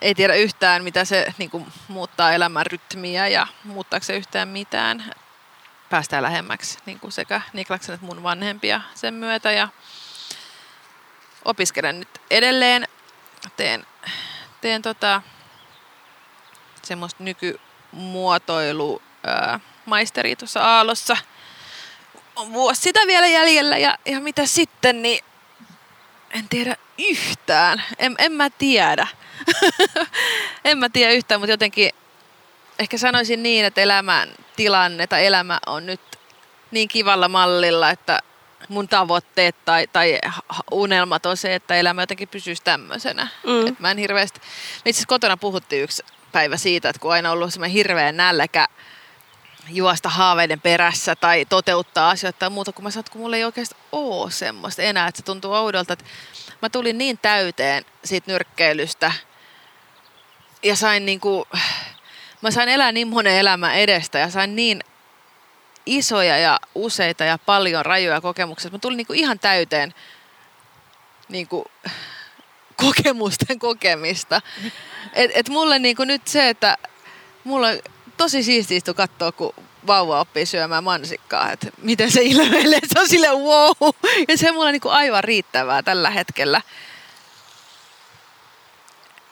ei 0.00 0.14
tiedä 0.14 0.34
yhtään, 0.34 0.84
mitä 0.84 1.04
se 1.04 1.34
niin 1.38 1.50
kuin, 1.50 1.66
muuttaa 1.88 2.32
elämän 2.32 2.66
rytmiä 2.66 3.28
ja 3.28 3.46
muuttaako 3.64 4.04
se 4.04 4.16
yhtään 4.16 4.48
mitään. 4.48 5.04
Päästään 5.94 6.22
lähemmäksi 6.22 6.78
niin 6.86 7.00
kuin 7.00 7.12
sekä 7.12 7.40
Niklaksen 7.52 7.94
että 7.94 8.06
mun 8.06 8.22
vanhempia 8.22 8.80
sen 8.94 9.14
myötä. 9.14 9.52
Ja 9.52 9.68
opiskelen 11.44 12.00
nyt 12.00 12.08
edelleen. 12.30 12.88
Teen, 13.56 13.86
teen 14.60 14.82
tota, 14.82 15.22
semmoista 16.82 17.24
nykymuotoilu 17.24 19.02
ää, 19.26 19.60
maisteri 19.86 20.36
tuossa 20.36 20.60
Aalossa. 20.60 21.16
On 22.36 22.52
vuosi 22.52 22.80
sitä 22.80 23.00
vielä 23.06 23.26
jäljellä 23.26 23.78
ja, 23.78 23.98
ja 24.06 24.20
mitä 24.20 24.46
sitten, 24.46 25.02
niin 25.02 25.24
en 26.30 26.48
tiedä 26.48 26.76
yhtään. 27.10 27.82
En, 27.98 28.14
en 28.18 28.32
mä 28.32 28.50
tiedä. 28.50 29.06
en 30.64 30.78
mä 30.78 30.88
tiedä 30.88 31.12
yhtään, 31.12 31.40
mutta 31.40 31.52
jotenkin 31.52 31.90
ehkä 32.78 32.98
sanoisin 32.98 33.42
niin, 33.42 33.64
että 33.64 33.80
elämän 33.80 34.28
tilanne 34.56 35.06
tai 35.06 35.26
elämä 35.26 35.58
on 35.66 35.86
nyt 35.86 36.00
niin 36.70 36.88
kivalla 36.88 37.28
mallilla, 37.28 37.90
että 37.90 38.18
mun 38.68 38.88
tavoitteet 38.88 39.56
tai, 39.64 39.86
tai 39.86 40.18
unelmat 40.70 41.26
on 41.26 41.36
se, 41.36 41.54
että 41.54 41.76
elämä 41.76 42.02
jotenkin 42.02 42.28
pysyisi 42.28 42.62
tämmöisenä. 42.64 43.28
Mm. 43.46 43.66
Et 43.66 43.80
mä 43.80 43.90
en 43.90 43.98
hirveästi... 43.98 44.40
Me 44.84 44.88
itse 44.90 45.04
kotona 45.06 45.36
puhuttiin 45.36 45.82
yksi 45.82 46.02
päivä 46.32 46.56
siitä, 46.56 46.88
että 46.88 47.00
kun 47.00 47.12
aina 47.12 47.30
ollut 47.30 47.52
semmoinen 47.52 47.74
hirveä 47.74 48.12
nälkä 48.12 48.66
juosta 49.68 50.08
haaveiden 50.08 50.60
perässä 50.60 51.16
tai 51.16 51.44
toteuttaa 51.44 52.10
asioita 52.10 52.38
tai 52.38 52.50
muuta, 52.50 52.72
kun 52.72 52.84
mä 52.84 52.90
sanoin, 52.90 53.02
että 53.02 53.12
kun 53.12 53.20
mulla 53.20 53.36
ei 53.36 53.44
oikeasti 53.44 53.76
ole 53.92 54.30
semmoista 54.30 54.82
enää, 54.82 55.08
että 55.08 55.18
se 55.18 55.24
tuntuu 55.24 55.52
oudolta, 55.52 55.92
että 55.92 56.04
mä 56.62 56.68
tulin 56.68 56.98
niin 56.98 57.18
täyteen 57.18 57.84
siitä 58.04 58.32
nyrkkeilystä 58.32 59.12
ja 60.62 60.76
sain 60.76 61.06
niinku, 61.06 61.48
mä 62.44 62.50
sain 62.50 62.68
elää 62.68 62.92
niin 62.92 63.08
monen 63.08 63.36
elämän 63.36 63.74
edestä 63.74 64.18
ja 64.18 64.30
sain 64.30 64.56
niin 64.56 64.80
isoja 65.86 66.38
ja 66.38 66.60
useita 66.74 67.24
ja 67.24 67.38
paljon 67.38 67.86
rajoja 67.86 68.20
kokemuksia. 68.20 68.70
Mä 68.70 68.78
tulin 68.78 68.96
niinku 68.96 69.12
ihan 69.12 69.38
täyteen 69.38 69.94
niinku, 71.28 71.64
kokemusten 72.76 73.58
kokemista. 73.58 74.42
Et, 75.12 75.30
et 75.34 75.48
mulle 75.48 75.78
niinku 75.78 76.04
nyt 76.04 76.28
se, 76.28 76.48
että 76.48 76.78
mulla 77.44 77.68
on 77.68 77.78
tosi 78.16 78.42
siistiä 78.42 78.80
katsoa, 78.96 79.32
kun 79.32 79.54
vauva 79.86 80.20
oppii 80.20 80.46
syömään 80.46 80.84
mansikkaa, 80.84 81.52
että 81.52 81.66
miten 81.82 82.10
se 82.10 82.22
ilmeilee. 82.22 82.80
Se 82.92 83.00
on 83.00 83.08
sille 83.08 83.28
wow. 83.28 83.92
Ja 84.28 84.38
se 84.38 84.48
on 84.50 84.54
mulle 84.54 84.72
niinku 84.72 84.88
aivan 84.88 85.24
riittävää 85.24 85.82
tällä 85.82 86.10
hetkellä. 86.10 86.60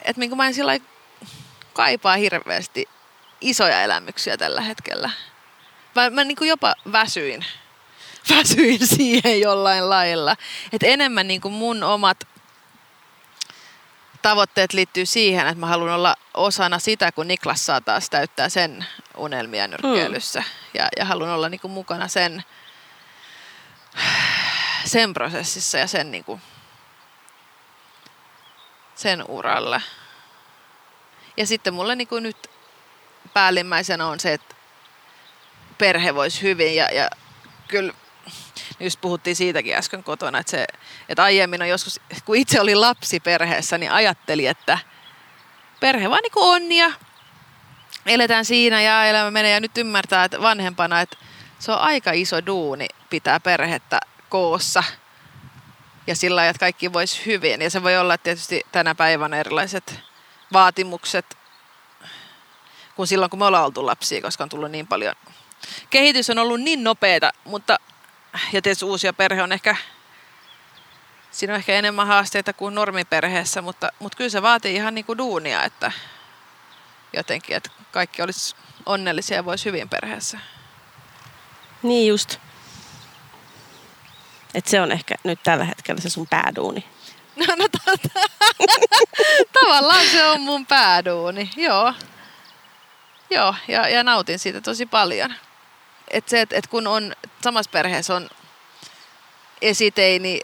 Että 0.03 0.20
niin 0.20 0.37
mä 0.37 0.46
en 0.46 0.55
sillä 0.55 0.79
kaipaa 1.72 2.16
hirveästi 2.16 2.88
isoja 3.42 3.83
elämyksiä 3.83 4.37
tällä 4.37 4.61
hetkellä. 4.61 5.11
Mä, 5.94 6.11
mä 6.11 6.24
niin 6.24 6.37
jopa 6.40 6.74
väsyin. 6.92 7.44
Väsyin 8.31 8.87
siihen 8.87 9.40
jollain 9.40 9.90
lailla. 9.90 10.37
Että 10.72 10.87
enemmän 10.87 11.28
niin 11.28 11.40
mun 11.50 11.83
omat 11.83 12.28
tavoitteet 14.22 14.72
liittyy 14.72 15.07
siihen, 15.07 15.46
että 15.46 15.61
mä 15.61 15.66
haluan 15.66 15.94
olla 15.94 16.16
osana 16.35 16.78
sitä, 16.78 17.12
kun 17.12 17.28
Niklas 17.28 17.66
saa 17.66 17.81
taas 17.81 18.11
täyttää 18.11 18.48
sen 18.48 18.87
unelmia 19.16 19.68
nyrkkeilyssä. 19.68 20.40
Mm. 20.40 20.78
Ja, 20.78 20.88
ja 20.98 21.05
haluan 21.05 21.31
olla 21.31 21.48
niin 21.48 21.61
kuin 21.61 21.72
mukana 21.72 22.09
sen, 22.09 22.42
sen 24.85 25.14
prosessissa 25.14 25.78
ja 25.78 25.87
sen, 25.87 26.11
niin 26.11 26.24
kuin, 26.24 26.40
sen 28.94 29.24
uralla. 29.28 29.81
Ja 31.37 31.46
sitten 31.46 31.74
mulle 31.74 31.96
niin 31.96 32.09
kuin 32.09 32.22
nyt 32.22 32.52
päällimmäisenä 33.35 34.07
on 34.07 34.21
se, 34.21 34.33
että 34.33 34.55
perhe 35.79 36.14
voisi 36.14 36.42
hyvin 36.42 36.77
ja, 36.77 36.88
ja 36.92 37.11
kyllä 37.68 37.92
just 38.81 39.01
puhuttiin 39.01 39.37
siitäkin 39.37 39.77
äsken 39.77 40.05
kotona, 40.05 40.38
että, 40.38 40.51
se, 40.51 40.66
että 41.09 41.23
aiemmin 41.23 41.62
on 41.62 41.68
joskus, 41.68 42.01
kun 42.25 42.37
itse 42.37 42.61
oli 42.61 42.75
lapsi 42.75 43.21
perheessä, 43.21 43.79
niin 43.79 43.92
ajatteli, 43.92 44.47
että 44.47 44.79
perhe 45.81 46.11
vaan 46.11 46.23
niin 46.23 46.33
on 46.35 46.73
ja 46.73 46.92
eletään 48.07 48.45
siinä 48.45 48.83
ja 48.83 49.05
elämä 49.05 49.31
menee 49.31 49.51
ja 49.51 49.61
nyt 49.61 49.79
ymmärtää, 49.79 50.25
että 50.25 50.42
vanhempana, 50.42 51.01
että 51.01 51.16
se 51.59 51.73
on 51.73 51.79
aika 51.79 52.12
iso 52.12 52.47
duuni 52.47 52.87
pitää 53.11 53.40
perhettä 53.40 54.01
koossa 54.29 54.85
ja 56.07 56.16
sillä 56.16 56.49
että 56.49 56.61
kaikki 56.61 56.92
voisi 56.92 57.27
hyvin. 57.27 57.62
Ja 57.62 57.71
se 57.71 57.83
voi 57.83 57.97
olla 57.97 58.18
tietysti 58.18 58.62
tänä 58.73 58.95
päivänä 58.95 59.37
erilaiset 59.37 60.01
vaatimukset 60.53 61.38
kuin 62.96 63.07
silloin, 63.07 63.31
kun 63.31 63.38
me 63.38 63.44
ollaan 63.44 63.64
oltu 63.64 63.87
lapsia, 63.87 64.22
koska 64.22 64.44
on 64.44 64.50
tullut 64.50 64.70
niin 64.70 64.87
paljon. 64.87 65.14
Kehitys 65.90 66.31
on 66.31 66.38
ollut 66.38 66.61
niin 66.61 66.85
nopeata, 66.85 67.33
mutta 67.44 67.78
ja 68.52 68.62
tietysti 68.62 68.85
uusia 68.85 69.12
perhe 69.12 69.42
on 69.42 69.52
ehkä, 69.52 69.76
siinä 71.31 71.52
on 71.52 71.59
ehkä 71.59 71.74
enemmän 71.74 72.07
haasteita 72.07 72.52
kuin 72.52 72.74
normiperheessä, 72.74 73.62
mutta, 73.62 73.92
mutta 73.98 74.16
kyllä 74.16 74.31
se 74.31 74.42
vaatii 74.42 74.74
ihan 74.74 74.94
niin 74.94 75.05
kuin 75.05 75.18
duunia, 75.18 75.64
että 75.64 75.92
jotenkin, 77.12 77.57
että 77.57 77.70
kaikki 77.92 78.22
olisi 78.22 78.57
onnellisia 78.87 79.37
ja 79.37 79.44
voisi 79.44 79.64
hyvin 79.64 79.88
perheessä. 79.88 80.38
Niin 81.83 82.09
just. 82.09 82.37
että 84.55 84.70
se 84.70 84.81
on 84.81 84.92
ehkä 84.92 85.14
nyt 85.24 85.40
tällä 85.42 85.64
hetkellä 85.64 86.00
se 86.00 86.11
sun 86.11 86.26
pääduuni. 86.31 86.85
No, 87.37 87.46
no. 87.59 87.68
Tavallaan 89.61 90.07
se 90.07 90.24
on 90.24 90.40
mun 90.40 90.66
pääduuni, 90.66 91.50
joo. 91.57 91.94
Joo, 93.35 93.55
ja, 93.68 93.88
ja 93.88 94.05
nautin 94.05 94.38
siitä 94.38 94.61
tosi 94.61 94.87
paljon 94.87 95.35
että 96.12 96.31
se, 96.31 96.40
että 96.40 96.57
et 96.57 96.66
kun 96.66 96.87
on 96.87 97.12
samassa 97.45 97.71
perheessä 97.71 98.14
on 98.14 98.31
esiteini, 99.61 100.40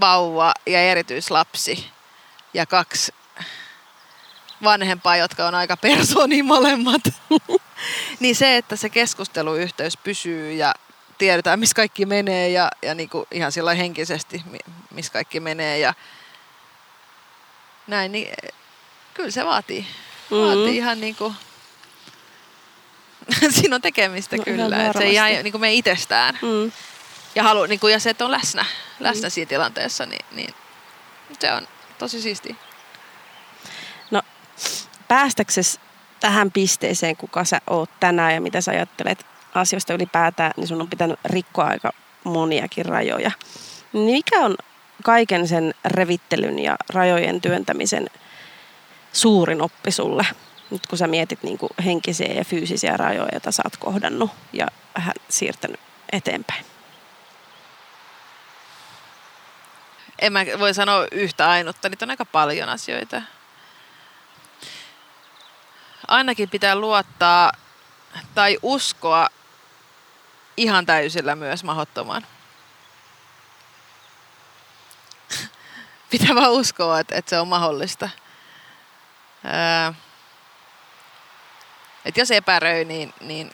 vauva 0.00 0.54
ja 0.66 0.80
erityislapsi 0.80 1.90
ja 2.54 2.66
kaksi 2.66 3.14
vanhempaa, 4.62 5.16
jotka 5.16 5.46
on 5.46 5.54
aika 5.54 5.76
personi 5.76 6.42
molemmat, 6.42 7.02
niin 8.20 8.36
se, 8.36 8.56
että 8.56 8.76
se 8.76 8.88
keskusteluyhteys 8.88 9.96
pysyy 9.96 10.52
ja 10.52 10.74
tiedetään, 11.18 11.60
missä 11.60 11.74
kaikki 11.74 12.06
menee 12.06 12.48
ja, 12.48 12.70
ja 12.82 12.94
niin 12.94 13.08
kuin 13.08 13.26
ihan 13.30 13.52
sillä 13.52 13.74
henkisesti, 13.74 14.42
missä 14.90 15.12
kaikki 15.12 15.40
menee 15.40 15.78
ja 15.78 15.94
näin, 17.86 18.12
niin 18.12 18.34
kyllä 19.14 19.30
se 19.30 19.44
vaatii. 19.44 19.80
Mm-hmm. 19.80 20.46
Vaatii 20.46 20.76
ihan 20.76 21.00
niin 21.00 21.16
kuin 21.16 21.34
siinä 23.60 23.74
on 23.76 23.82
tekemistä 23.82 24.36
no, 24.36 24.42
kyllä. 24.44 24.86
Että 24.86 24.98
se 24.98 25.04
ei 25.04 25.14
jää 25.14 25.28
niin 25.28 25.60
me 25.60 25.74
itsestään. 25.74 26.38
Mm. 26.42 26.72
Ja, 27.34 27.42
halu, 27.42 27.66
niin 27.66 27.80
kuin, 27.80 27.92
ja 27.92 28.00
se, 28.00 28.10
että 28.10 28.24
on 28.24 28.30
läsnä, 28.30 28.64
läsnä 29.00 29.28
mm. 29.28 29.30
siinä 29.30 29.48
tilanteessa, 29.48 30.06
niin, 30.06 30.24
niin 30.32 30.54
se 31.40 31.52
on 31.52 31.68
tosi 31.98 32.20
siisti. 32.20 32.56
No, 34.10 34.22
päästäksesi 35.08 35.80
tähän 36.20 36.50
pisteeseen, 36.50 37.16
kuka 37.16 37.44
sä 37.44 37.60
oot 37.66 37.90
tänään 38.00 38.34
ja 38.34 38.40
mitä 38.40 38.60
sä 38.60 38.70
ajattelet 38.70 39.26
asioista 39.54 39.94
ylipäätään, 39.94 40.52
niin 40.56 40.68
sun 40.68 40.80
on 40.80 40.90
pitänyt 40.90 41.20
rikkoa 41.24 41.64
aika 41.64 41.92
moniakin 42.24 42.86
rajoja. 42.86 43.30
Niin 43.92 44.04
mikä 44.04 44.40
on 44.40 44.56
kaiken 45.02 45.48
sen 45.48 45.74
revittelyn 45.84 46.58
ja 46.58 46.76
rajojen 46.88 47.40
työntämisen 47.40 48.10
suurin 49.12 49.62
oppi 49.62 49.90
sulle? 49.90 50.26
Nyt 50.70 50.86
kun 50.86 50.98
sä 50.98 51.06
mietit 51.06 51.42
niin 51.42 51.58
kuin 51.58 51.70
henkisiä 51.84 52.34
ja 52.34 52.44
fyysisiä 52.44 52.96
rajoja, 52.96 53.28
joita 53.32 53.52
sä 53.52 53.62
oot 53.64 53.76
kohdannut 53.76 54.30
ja 54.52 54.66
vähän 54.98 55.14
siirtänyt 55.28 55.80
eteenpäin. 56.12 56.64
En 60.18 60.32
mä 60.32 60.40
voi 60.58 60.74
sanoa 60.74 61.06
yhtä 61.12 61.50
ainutta, 61.50 61.88
niitä 61.88 62.04
on 62.04 62.10
aika 62.10 62.24
paljon 62.24 62.68
asioita. 62.68 63.22
Ainakin 66.08 66.50
pitää 66.50 66.76
luottaa 66.76 67.52
tai 68.34 68.58
uskoa 68.62 69.28
ihan 70.56 70.86
täysillä 70.86 71.36
myös 71.36 71.64
mahdottomaan. 71.64 72.26
Pitää 76.10 76.34
vaan 76.34 76.52
uskoa, 76.52 77.00
että, 77.00 77.14
että 77.14 77.30
se 77.30 77.40
on 77.40 77.48
mahdollista. 77.48 78.08
Että 82.04 82.20
jos 82.20 82.30
epäröi, 82.30 82.84
niin, 82.84 83.14
niin 83.20 83.50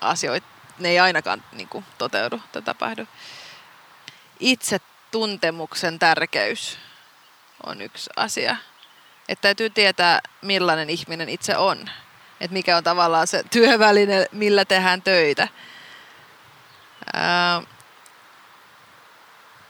asioita, 0.00 0.46
ne 0.78 0.88
ei 0.88 1.00
ainakaan 1.00 1.44
niin 1.52 1.68
kuin, 1.68 1.84
toteudu 1.98 2.40
tai 2.52 2.62
tapahdu. 2.62 3.06
Itse 4.40 4.80
tuntemuksen 5.10 5.98
tärkeys 5.98 6.78
on 7.66 7.80
yksi 7.80 8.10
asia. 8.16 8.56
Että 9.28 9.42
täytyy 9.42 9.70
tietää, 9.70 10.20
millainen 10.42 10.90
ihminen 10.90 11.28
itse 11.28 11.56
on. 11.56 11.90
Että 12.40 12.52
mikä 12.52 12.76
on 12.76 12.84
tavallaan 12.84 13.26
se 13.26 13.44
työväline, 13.50 14.26
millä 14.32 14.64
tehdään 14.64 15.02
töitä. 15.02 15.48
Ää, 17.12 17.62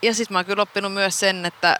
ja 0.01 0.13
sitten 0.13 0.33
mä 0.33 0.39
oon 0.39 0.45
kyllä 0.45 0.61
oppinut 0.61 0.93
myös 0.93 1.19
sen, 1.19 1.45
että 1.45 1.79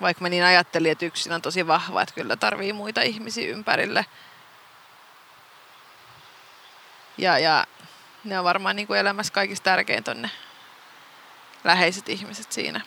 vaikka 0.00 0.22
mä 0.22 0.28
niin 0.28 0.44
ajattelin, 0.44 0.92
että 0.92 1.06
yksin 1.06 1.32
on 1.32 1.42
tosi 1.42 1.66
vahva, 1.66 2.02
että 2.02 2.14
kyllä 2.14 2.36
tarvii 2.36 2.72
muita 2.72 3.02
ihmisiä 3.02 3.48
ympärille. 3.48 4.06
Ja, 7.18 7.38
ja 7.38 7.66
ne 8.24 8.38
on 8.38 8.44
varmaan 8.44 8.76
niin 8.76 8.86
kuin 8.86 9.00
elämässä 9.00 9.32
kaikista 9.32 9.64
tärkein 9.64 10.04
tonne 10.04 10.30
läheiset 11.64 12.08
ihmiset 12.08 12.52
siinä. 12.52 12.80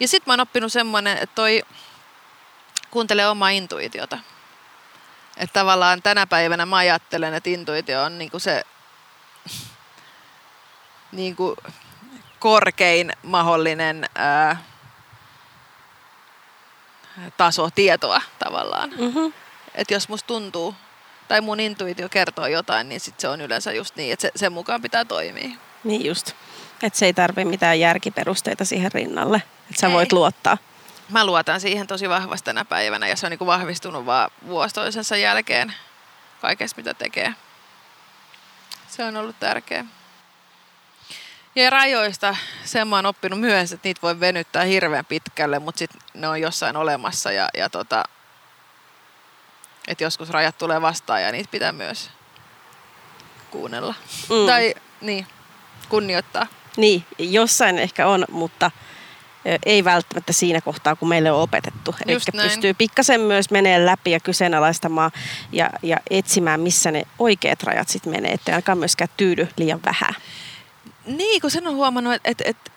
Ja 0.00 0.08
sitten 0.08 0.30
mä 0.30 0.32
oon 0.32 0.40
oppinut 0.40 0.72
semmoinen, 0.72 1.18
että 1.18 1.34
toi 1.34 1.62
kuuntelee 2.90 3.28
omaa 3.28 3.48
intuitiota. 3.48 4.18
Että 5.36 5.60
tavallaan 5.60 6.02
tänä 6.02 6.26
päivänä 6.26 6.66
mä 6.66 6.76
ajattelen, 6.76 7.34
että 7.34 7.50
intuitio 7.50 8.02
on 8.02 8.18
niinku 8.18 8.38
se 8.38 8.62
niinku 11.12 11.56
korkein 12.38 13.12
mahdollinen 13.22 14.08
ää, 14.14 14.56
taso 17.36 17.70
tietoa 17.74 18.22
tavallaan. 18.38 18.90
Mm-hmm. 18.90 19.32
Että 19.74 19.94
jos 19.94 20.08
musta 20.08 20.26
tuntuu 20.26 20.74
tai 21.28 21.40
mun 21.40 21.60
intuitio 21.60 22.08
kertoo 22.08 22.46
jotain, 22.46 22.88
niin 22.88 23.00
sit 23.00 23.20
se 23.20 23.28
on 23.28 23.40
yleensä 23.40 23.72
just 23.72 23.96
niin, 23.96 24.12
että 24.12 24.22
se, 24.22 24.32
sen 24.36 24.52
mukaan 24.52 24.82
pitää 24.82 25.04
toimia. 25.04 25.50
Niin 25.84 26.06
just. 26.06 26.32
Että 26.82 26.98
se 26.98 27.06
ei 27.06 27.12
tarvi 27.12 27.44
mitään 27.44 27.80
järkiperusteita 27.80 28.64
siihen 28.64 28.92
rinnalle. 28.92 29.36
Että 29.70 29.80
sä 29.80 29.86
ei. 29.86 29.92
voit 29.92 30.12
luottaa. 30.12 30.58
Mä 31.08 31.26
luotan 31.26 31.60
siihen 31.60 31.86
tosi 31.86 32.08
vahvasti 32.08 32.44
tänä 32.44 32.64
päivänä 32.64 33.08
ja 33.08 33.16
se 33.16 33.26
on 33.26 33.30
niin 33.30 33.38
kuin 33.38 33.46
vahvistunut 33.46 34.06
vaan 34.06 34.30
vuosi 34.46 34.74
toisensa 34.74 35.16
jälkeen 35.16 35.74
kaikessa 36.40 36.76
mitä 36.76 36.94
tekee. 36.94 37.34
Se 38.88 39.04
on 39.04 39.16
ollut 39.16 39.36
tärkeä. 39.40 39.84
Ja 41.54 41.70
rajoista 41.70 42.36
sen 42.64 42.88
mä 42.88 42.96
oon 42.96 43.06
oppinut 43.06 43.40
myös, 43.40 43.72
että 43.72 43.88
niitä 43.88 44.02
voi 44.02 44.20
venyttää 44.20 44.64
hirveän 44.64 45.04
pitkälle, 45.04 45.58
mutta 45.58 45.78
sitten 45.78 46.00
ne 46.14 46.28
on 46.28 46.40
jossain 46.40 46.76
olemassa 46.76 47.32
ja, 47.32 47.48
ja 47.56 47.70
tota, 47.70 48.04
että 49.88 50.04
joskus 50.04 50.30
rajat 50.30 50.58
tulee 50.58 50.82
vastaan 50.82 51.22
ja 51.22 51.32
niitä 51.32 51.50
pitää 51.50 51.72
myös 51.72 52.10
kuunnella. 53.50 53.94
Mm. 54.30 54.46
Tai 54.46 54.74
niin, 55.00 55.26
kunnioittaa. 55.88 56.46
Niin, 56.76 57.04
jossain 57.18 57.78
ehkä 57.78 58.06
on, 58.06 58.24
mutta 58.30 58.70
ei 59.66 59.84
välttämättä 59.84 60.32
siinä 60.32 60.60
kohtaa, 60.60 60.96
kun 60.96 61.08
meille 61.08 61.32
on 61.32 61.42
opetettu. 61.42 61.94
Eli 62.06 62.18
pystyy 62.42 62.74
pikkasen 62.74 63.20
myös 63.20 63.50
menee 63.50 63.86
läpi 63.86 64.10
ja 64.10 64.20
kyseenalaistamaan 64.20 65.10
ja, 65.52 65.70
ja 65.82 65.96
etsimään, 66.10 66.60
missä 66.60 66.90
ne 66.90 67.02
oikeat 67.18 67.62
rajat 67.62 67.88
sitten 67.88 68.12
menee, 68.12 68.32
ettei 68.32 68.52
ainakaan 68.52 68.78
myöskään 68.78 69.10
tyydy 69.16 69.48
liian 69.56 69.80
vähän. 69.84 70.14
Niin, 71.04 71.40
kun 71.40 71.50
sen 71.50 71.66
on 71.66 71.74
huomannut, 71.74 72.14
että, 72.14 72.28
että, 72.30 72.44
että 72.46 72.70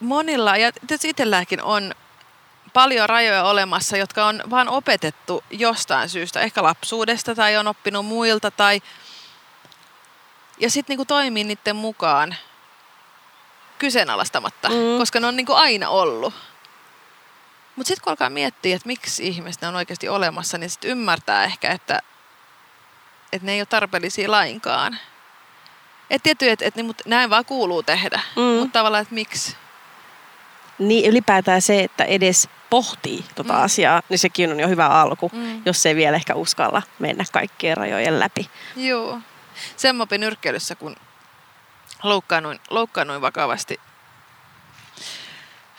monilla, 0.00 0.56
ja 0.56 0.72
tietysti 0.72 1.08
itselläkin 1.08 1.62
on 1.62 1.94
paljon 2.72 3.08
rajoja 3.08 3.44
olemassa, 3.44 3.96
jotka 3.96 4.26
on 4.26 4.42
vaan 4.50 4.68
opetettu 4.68 5.44
jostain 5.50 6.08
syystä, 6.08 6.40
ehkä 6.40 6.62
lapsuudesta 6.62 7.34
tai 7.34 7.56
on 7.56 7.66
oppinut 7.66 8.06
muilta 8.06 8.50
tai 8.50 8.82
ja 10.58 10.70
sitten 10.70 10.92
niinku 10.92 11.04
toimii 11.04 11.44
niiden 11.44 11.76
mukaan 11.76 12.36
kyseenalaistamatta, 13.78 14.68
mm. 14.68 14.98
koska 14.98 15.20
ne 15.20 15.26
on 15.26 15.36
niinku 15.36 15.52
aina 15.52 15.88
ollut. 15.88 16.34
Mutta 17.76 17.88
sitten 17.88 18.04
kun 18.04 18.10
alkaa 18.10 18.30
miettiä, 18.30 18.76
että 18.76 18.86
miksi 18.86 19.26
ihmiset 19.26 19.62
on 19.62 19.76
oikeasti 19.76 20.08
olemassa, 20.08 20.58
niin 20.58 20.70
sitten 20.70 20.90
ymmärtää 20.90 21.44
ehkä, 21.44 21.70
että, 21.70 22.02
että 23.32 23.46
ne 23.46 23.52
ei 23.52 23.60
ole 23.60 23.66
tarpeellisia 23.66 24.30
lainkaan. 24.30 24.98
Et 26.14 26.22
tietty, 26.22 26.50
että 26.50 26.64
et, 26.64 26.76
niin, 26.76 26.94
näin 27.06 27.30
vaan 27.30 27.44
kuuluu 27.44 27.82
tehdä, 27.82 28.20
mm. 28.36 28.42
mutta 28.42 28.78
tavallaan, 28.78 29.02
että 29.02 29.14
miksi? 29.14 29.56
Niin 30.78 31.10
ylipäätään 31.10 31.62
se, 31.62 31.80
että 31.80 32.04
edes 32.04 32.48
pohtii 32.70 33.24
tota 33.34 33.52
mm. 33.52 33.62
asiaa, 33.62 34.02
niin 34.08 34.18
sekin 34.18 34.50
on 34.50 34.60
jo 34.60 34.68
hyvä 34.68 34.86
alku, 34.86 35.30
mm. 35.32 35.62
jos 35.66 35.86
ei 35.86 35.96
vielä 35.96 36.16
ehkä 36.16 36.34
uskalla 36.34 36.82
mennä 36.98 37.24
kaikkien 37.32 37.76
rajojen 37.76 38.20
läpi. 38.20 38.50
Joo. 38.76 39.18
Sen 39.76 40.00
opin 40.00 40.20
nyrkkeilyssä, 40.20 40.74
kun 40.74 40.96
loukkaannuin, 42.02 42.60
loukkaannuin 42.70 43.20
vakavasti. 43.20 43.80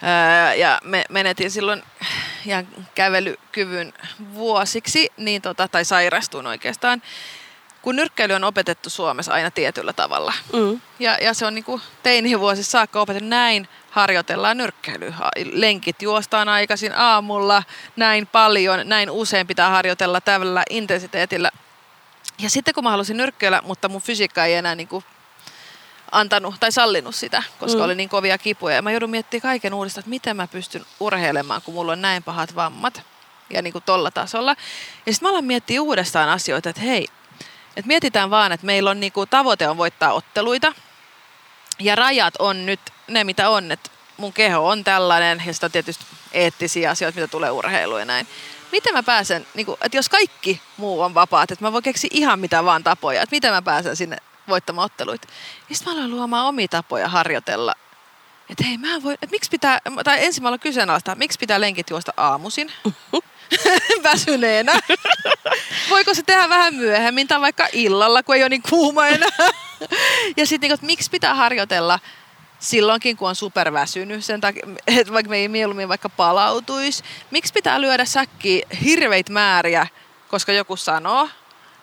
Öö, 0.03 0.53
ja 0.53 0.79
me 0.83 1.05
menetin 1.09 1.51
silloin 1.51 1.83
ihan 2.45 2.67
kävelykyvyn 2.95 3.93
vuosiksi, 4.33 5.09
niin 5.17 5.41
tota, 5.41 5.67
tai 5.67 5.85
sairastuin 5.85 6.47
oikeastaan 6.47 7.01
kun 7.85 7.95
nyrkkeily 7.95 8.33
on 8.33 8.43
opetettu 8.43 8.89
Suomessa 8.89 9.33
aina 9.33 9.51
tietyllä 9.51 9.93
tavalla. 9.93 10.33
Mm. 10.53 10.81
Ja, 10.99 11.17
ja 11.21 11.33
se 11.33 11.45
on 11.45 11.55
niin 11.55 11.63
kuin 11.63 11.81
teinivuosissa 12.03 12.71
saakka 12.71 13.01
opetettu 13.01 13.29
näin 13.29 13.67
harjoitellaan 13.91 14.57
nyrkkeilyä. 14.57 15.13
Lenkit 15.51 16.01
juostaan 16.01 16.49
aikaisin 16.49 16.93
aamulla, 16.95 17.63
näin 17.95 18.27
paljon, 18.27 18.79
näin 18.83 19.11
usein 19.11 19.47
pitää 19.47 19.69
harjoitella 19.69 20.21
tällä 20.21 20.63
intensiteetillä. 20.69 21.51
Ja 22.39 22.49
sitten 22.49 22.73
kun 22.73 22.83
mä 22.83 22.91
halusin 22.91 23.17
nyrkkeillä, 23.17 23.61
mutta 23.65 23.89
mun 23.89 24.01
fysiikka 24.01 24.45
ei 24.45 24.53
enää 24.53 24.75
niin 24.75 24.87
kuin 24.87 25.03
antanut 26.11 26.55
tai 26.59 26.71
sallinut 26.71 27.15
sitä, 27.15 27.43
koska 27.59 27.77
mm. 27.77 27.85
oli 27.85 27.95
niin 27.95 28.09
kovia 28.09 28.37
kipuja. 28.37 28.75
Ja 28.75 28.81
mä 28.81 28.91
joudun 28.91 29.09
miettimään 29.09 29.41
kaiken 29.41 29.73
uudestaan, 29.73 30.01
että 30.01 30.09
miten 30.09 30.37
mä 30.37 30.47
pystyn 30.47 30.85
urheilemaan, 30.99 31.61
kun 31.61 31.73
mulla 31.73 31.91
on 31.91 32.01
näin 32.01 32.23
pahat 32.23 32.55
vammat. 32.55 33.01
Ja 33.49 33.61
niin 33.61 33.73
kuin 33.73 33.83
tolla 33.85 34.11
tasolla. 34.11 34.55
Ja 35.05 35.13
sitten 35.13 35.27
mä 35.27 35.31
alan 35.31 35.45
miettiä 35.45 35.81
uudestaan 35.81 36.29
asioita, 36.29 36.69
että 36.69 36.81
hei, 36.81 37.07
et 37.75 37.85
mietitään 37.85 38.29
vaan, 38.29 38.51
että 38.51 38.65
meillä 38.65 38.89
on 38.89 38.99
niinku, 38.99 39.25
tavoite 39.25 39.67
on 39.67 39.77
voittaa 39.77 40.13
otteluita. 40.13 40.73
Ja 41.79 41.95
rajat 41.95 42.33
on 42.39 42.65
nyt 42.65 42.79
ne, 43.07 43.23
mitä 43.23 43.49
on. 43.49 43.71
Että 43.71 43.89
mun 44.17 44.33
keho 44.33 44.67
on 44.67 44.83
tällainen 44.83 45.43
ja 45.45 45.53
sitten 45.53 45.67
on 45.67 45.71
tietysti 45.71 46.05
eettisiä 46.31 46.89
asioita, 46.89 47.19
mitä 47.19 47.31
tulee 47.31 47.51
urheiluun 47.51 47.99
ja 47.99 48.05
näin. 48.05 48.27
Miten 48.71 48.93
mä 48.93 49.03
pääsen, 49.03 49.47
niinku, 49.53 49.77
että 49.81 49.97
jos 49.97 50.09
kaikki 50.09 50.61
muu 50.77 51.01
on 51.01 51.13
vapaat, 51.13 51.51
että 51.51 51.65
mä 51.65 51.71
voin 51.71 51.83
keksiä 51.83 52.09
ihan 52.13 52.39
mitä 52.39 52.65
vaan 52.65 52.83
tapoja, 52.83 53.21
että 53.21 53.35
miten 53.35 53.53
mä 53.53 53.61
pääsen 53.61 53.95
sinne 53.95 54.17
voittamaan 54.47 54.85
otteluita. 54.85 55.27
Ja 55.69 55.75
sitten 55.75 55.93
mä 55.93 55.99
aloin 55.99 56.15
luomaan 56.15 56.45
omia 56.45 56.67
tapoja 56.67 57.09
harjoitella. 57.09 57.73
Että 58.49 58.63
hei, 58.63 58.77
mä 58.77 59.03
voi, 59.03 59.13
että 59.13 59.27
miksi 59.31 59.49
pitää, 59.49 59.79
tai 60.03 60.25
ensin 60.25 60.43
mä 60.43 60.49
aloin 60.49 60.59
kyseenalaistaa, 60.59 61.15
miksi 61.15 61.39
pitää 61.39 61.61
lenkit 61.61 61.89
juosta 61.89 62.13
aamuisin. 62.17 62.71
väsyneenä. 64.03 64.79
Voiko 65.89 66.13
se 66.13 66.23
tehdä 66.23 66.49
vähän 66.49 66.75
myöhemmin 66.75 67.27
tai 67.27 67.41
vaikka 67.41 67.67
illalla, 67.73 68.23
kun 68.23 68.35
ei 68.35 68.43
ole 68.43 68.49
niin 68.49 68.63
kuuma 68.69 69.07
enää? 69.07 69.49
ja 70.37 70.47
sitten, 70.47 70.69
niin, 70.69 70.79
miksi 70.81 71.09
pitää 71.09 71.35
harjoitella 71.35 71.99
silloinkin, 72.59 73.17
kun 73.17 73.29
on 73.29 73.35
superväsynyt, 73.35 74.25
sen 74.25 74.41
takia, 74.41 74.67
että 74.87 75.13
vaikka 75.13 75.29
me 75.29 75.37
ei 75.37 75.47
mieluummin 75.47 75.89
vaikka 75.89 76.09
palautuisi. 76.09 77.03
Miksi 77.31 77.53
pitää 77.53 77.81
lyödä 77.81 78.05
säkkiä 78.05 78.67
hirveitä 78.85 79.33
määriä, 79.33 79.87
koska 80.27 80.51
joku 80.51 80.75
sanoo? 80.75 81.29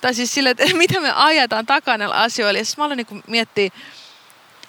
Tai 0.00 0.14
siis 0.14 0.34
sille, 0.34 0.50
että 0.50 0.64
mitä 0.74 1.00
me 1.00 1.12
ajetaan 1.14 1.66
takana 1.66 2.10
asioilla. 2.22 2.58
Ja 2.58 2.64
siis 2.64 2.76
mä 2.76 2.84
aloin 2.84 2.96
niin 2.96 3.22
miettiä, 3.26 3.70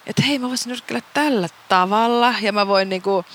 että 0.05 0.21
hei, 0.21 0.39
mä 0.39 0.49
voisin 0.49 0.69
nyrkkeillä 0.69 1.03
tällä 1.13 1.47
tavalla 1.69 2.33
ja 2.41 2.51
mä 2.51 2.67
voin 2.67 2.89
niin 2.89 3.01
kuin, 3.01 3.25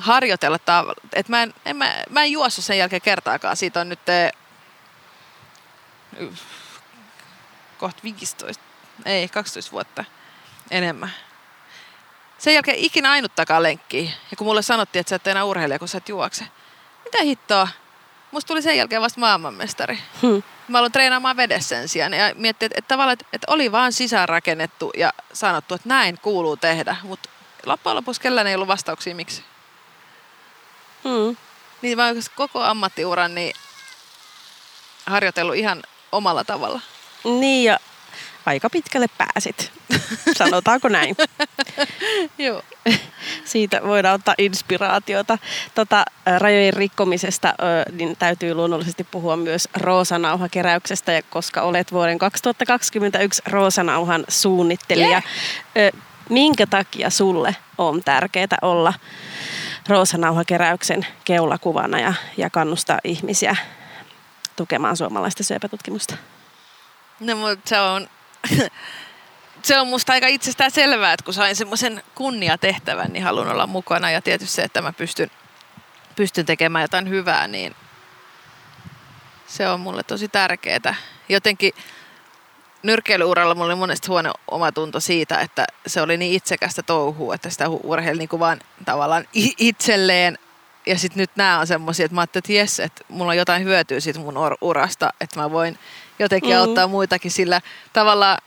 harjoitella 0.00 0.58
tavalla. 0.58 1.00
Et 1.12 1.28
mä, 1.28 1.42
en, 1.42 1.54
en, 1.64 1.76
mä, 1.76 1.94
mä 2.10 2.22
en 2.22 2.32
juossut 2.32 2.64
sen 2.64 2.78
jälkeen 2.78 3.02
kertaakaan. 3.02 3.56
Siitä 3.56 3.80
on 3.80 3.88
nyt 3.88 4.00
kohta 7.78 8.02
15, 8.02 8.64
ei 9.04 9.28
12 9.28 9.72
vuotta 9.72 10.04
enemmän. 10.70 11.10
Sen 12.38 12.54
jälkeen 12.54 12.78
ikinä 12.78 13.10
ainuttakaan 13.10 13.62
lenkkiä. 13.62 14.10
Ja 14.30 14.36
kun 14.36 14.46
mulle 14.46 14.62
sanottiin, 14.62 15.00
että 15.00 15.10
sä 15.10 15.16
et 15.16 15.26
enää 15.26 15.44
urheilija, 15.44 15.78
kun 15.78 15.88
sä 15.88 15.98
et 15.98 16.08
juokse. 16.08 16.44
Mitä 17.04 17.22
hittoa? 17.22 17.68
Musta 18.30 18.48
tuli 18.48 18.62
sen 18.62 18.76
jälkeen 18.76 19.02
vasta 19.02 19.20
maailmanmestari. 19.20 19.98
Hmm. 20.22 20.42
Mä 20.68 20.78
aloin 20.78 20.92
treenaamaan 20.92 21.36
vedessä 21.36 21.68
sen 21.68 21.88
sijaan. 21.88 22.14
Ja 22.14 22.32
miettii, 22.34 22.66
että, 22.66 22.78
että 22.78 22.88
tavallaan, 22.88 23.12
että, 23.12 23.26
että 23.32 23.46
oli 23.50 23.72
vaan 23.72 23.92
sisäänrakennettu 23.92 24.92
ja 24.96 25.12
sanottu, 25.32 25.74
että 25.74 25.88
näin 25.88 26.18
kuuluu 26.22 26.56
tehdä. 26.56 26.96
Mutta 27.02 27.28
loppujen 27.66 27.96
lopuksi 27.96 28.20
kellään 28.20 28.46
ei 28.46 28.54
ollut 28.54 28.68
vastauksia 28.68 29.14
miksi. 29.14 29.44
Hmm. 31.04 31.36
Niin 31.82 31.98
mä 31.98 32.12
koko 32.34 32.62
ammattiuran 32.62 33.34
niin 33.34 33.52
harjoitellut 35.06 35.56
ihan 35.56 35.82
omalla 36.12 36.44
tavalla. 36.44 36.80
Niin 37.24 37.64
ja 37.64 37.78
aika 38.46 38.70
pitkälle 38.70 39.06
pääsit, 39.18 39.72
sanotaanko 40.38 40.88
näin. 40.88 41.16
Joo. 42.38 42.62
Siitä 43.44 43.80
voidaan 43.82 44.14
ottaa 44.14 44.34
inspiraatiota. 44.38 45.38
Tota, 45.74 46.04
rajojen 46.38 46.74
rikkomisesta 46.74 47.54
niin 47.92 48.16
täytyy 48.18 48.54
luonnollisesti 48.54 49.04
puhua 49.04 49.36
myös 49.36 49.68
Roosanauha-keräyksestä, 49.76 51.12
ja 51.12 51.22
koska 51.22 51.62
olet 51.62 51.92
vuoden 51.92 52.18
2021 52.18 53.42
Roosanauhan 53.46 54.24
suunnittelija. 54.28 55.22
Yeah. 55.76 55.92
Minkä 56.28 56.66
takia 56.66 57.10
sulle 57.10 57.56
on 57.78 58.02
tärkeää 58.04 58.58
olla 58.62 58.94
Roosanauha-keräyksen 59.90 61.06
keulakuvana 61.24 62.00
ja, 62.00 62.14
ja 62.36 62.50
kannustaa 62.50 62.98
ihmisiä 63.04 63.56
tukemaan 64.56 64.96
suomalaista 64.96 65.44
syöpätutkimusta? 65.44 66.16
No, 67.20 67.36
mutta 67.36 67.68
se 67.68 67.80
on 67.80 68.08
se 69.62 69.80
on 69.80 69.86
musta 69.86 70.12
aika 70.12 70.26
itsestään 70.26 70.70
selvää, 70.70 71.12
että 71.12 71.24
kun 71.24 71.34
sain 71.34 71.56
semmoisen 71.56 72.02
kunniatehtävän, 72.14 73.12
niin 73.12 73.24
haluan 73.24 73.50
olla 73.50 73.66
mukana. 73.66 74.10
Ja 74.10 74.22
tietysti 74.22 74.54
se, 74.54 74.62
että 74.62 74.82
mä 74.82 74.92
pystyn, 74.92 75.30
pystyn 76.16 76.46
tekemään 76.46 76.82
jotain 76.82 77.08
hyvää, 77.08 77.48
niin 77.48 77.74
se 79.46 79.68
on 79.68 79.80
mulle 79.80 80.02
tosi 80.02 80.28
tärkeää. 80.28 80.94
Jotenkin 81.28 81.72
nyrkkeilyuralla 82.82 83.54
mulla 83.54 83.66
oli 83.66 83.74
monesti 83.74 84.08
huono 84.08 84.32
omatunto 84.50 85.00
siitä, 85.00 85.38
että 85.38 85.64
se 85.86 86.02
oli 86.02 86.16
niin 86.16 86.32
itsekästä 86.32 86.82
touhua, 86.82 87.34
että 87.34 87.50
sitä 87.50 87.68
urheili 87.68 88.18
niin 88.18 88.28
kuin 88.28 88.40
vaan 88.40 88.60
tavallaan 88.84 89.24
itselleen. 89.58 90.38
Ja 90.86 90.98
sitten 90.98 91.20
nyt 91.20 91.30
nämä 91.36 91.58
on 91.58 91.66
semmoisia, 91.66 92.04
että 92.04 92.14
mä 92.14 92.20
ajattelin, 92.20 92.40
että 92.40 92.52
jes, 92.52 92.80
että 92.80 93.04
mulla 93.08 93.30
on 93.30 93.36
jotain 93.36 93.64
hyötyä 93.64 94.00
siitä 94.00 94.20
mun 94.20 94.34
urasta, 94.60 95.12
että 95.20 95.40
mä 95.40 95.50
voin 95.50 95.78
jotenkin 96.18 96.54
mm. 96.54 96.60
auttaa 96.60 96.86
muitakin 96.86 97.30
sillä 97.30 97.60
tavalla 97.92 98.38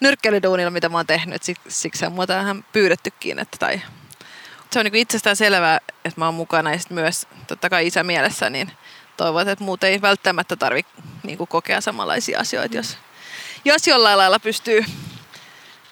nyrkkeilyduunilla, 0.00 0.70
mitä 0.70 0.88
mä 0.88 0.98
oon 0.98 1.06
tehnyt. 1.06 1.42
Siksi 1.68 2.06
on 2.06 2.12
mua 2.12 2.26
tähän 2.26 2.64
pyydettykin. 2.72 3.38
Että, 3.38 3.56
tai, 3.58 3.80
se 4.70 4.78
on 4.78 4.84
niin 4.84 4.94
itsestään 4.94 5.36
selvää, 5.36 5.78
että 6.04 6.20
mä 6.20 6.24
oon 6.24 6.34
mukana 6.34 6.72
ja 6.72 6.78
myös 6.90 7.26
totta 7.46 7.70
kai 7.70 7.86
isä 7.86 8.02
mielessä, 8.02 8.50
niin 8.50 8.72
toivon, 9.16 9.48
että 9.48 9.64
muut 9.64 9.84
ei 9.84 10.02
välttämättä 10.02 10.56
tarvitse 10.56 10.92
niin 11.22 11.38
kokea 11.48 11.80
samanlaisia 11.80 12.38
asioita, 12.38 12.76
jos, 12.76 12.98
jos 13.64 13.86
jollain 13.86 14.18
lailla 14.18 14.38
pystyy, 14.38 14.84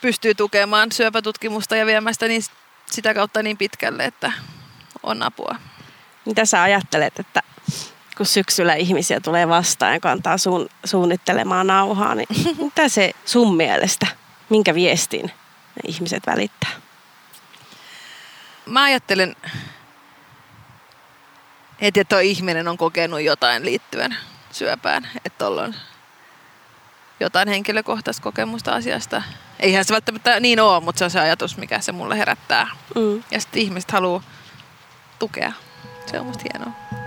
pystyy 0.00 0.34
tukemaan 0.34 0.92
syöpätutkimusta 0.92 1.76
ja 1.76 1.86
viemään 1.86 2.14
sitä 2.14 2.28
niin, 2.28 2.42
sitä 2.86 3.14
kautta 3.14 3.42
niin 3.42 3.56
pitkälle, 3.56 4.04
että 4.04 4.32
on 5.02 5.22
apua. 5.22 5.56
Mitä 6.24 6.44
sä 6.44 6.62
ajattelet, 6.62 7.18
että 7.18 7.42
kun 8.16 8.26
syksyllä 8.26 8.74
ihmisiä 8.74 9.20
tulee 9.20 9.48
vastaan 9.48 9.92
ja 9.92 10.00
kantaa 10.00 10.38
suun, 10.38 10.68
suunnittelemaan 10.84 11.66
nauhaa, 11.66 12.14
niin 12.14 12.28
mitä 12.64 12.88
se 12.88 13.12
sun 13.24 13.56
mielestä, 13.56 14.06
minkä 14.48 14.74
viestin 14.74 15.26
ne 15.26 15.82
ihmiset 15.88 16.22
välittää? 16.26 16.70
Mä 18.66 18.82
ajattelen 18.82 19.36
heti, 21.82 22.00
että 22.00 22.14
tuo 22.14 22.18
ihminen 22.18 22.68
on 22.68 22.76
kokenut 22.76 23.20
jotain 23.20 23.64
liittyen 23.64 24.16
syöpään, 24.50 25.08
että 25.24 25.48
on 25.48 25.74
jotain 27.20 27.48
henkilökohtaista 27.48 28.22
kokemusta 28.22 28.72
asiasta. 28.72 29.22
Eihän 29.60 29.84
se 29.84 29.94
välttämättä 29.94 30.40
niin 30.40 30.60
ole, 30.60 30.80
mutta 30.80 30.98
se 30.98 31.04
on 31.04 31.10
se 31.10 31.20
ajatus, 31.20 31.56
mikä 31.56 31.80
se 31.80 31.92
mulle 31.92 32.18
herättää. 32.18 32.68
Mm. 32.94 33.22
Ja 33.30 33.40
sitten 33.40 33.62
ihmiset 33.62 33.90
haluaa 33.90 34.22
tukea. 35.18 35.52
Se 36.06 36.20
on 36.20 36.26
musta 36.26 36.44
hienoa. 36.52 37.05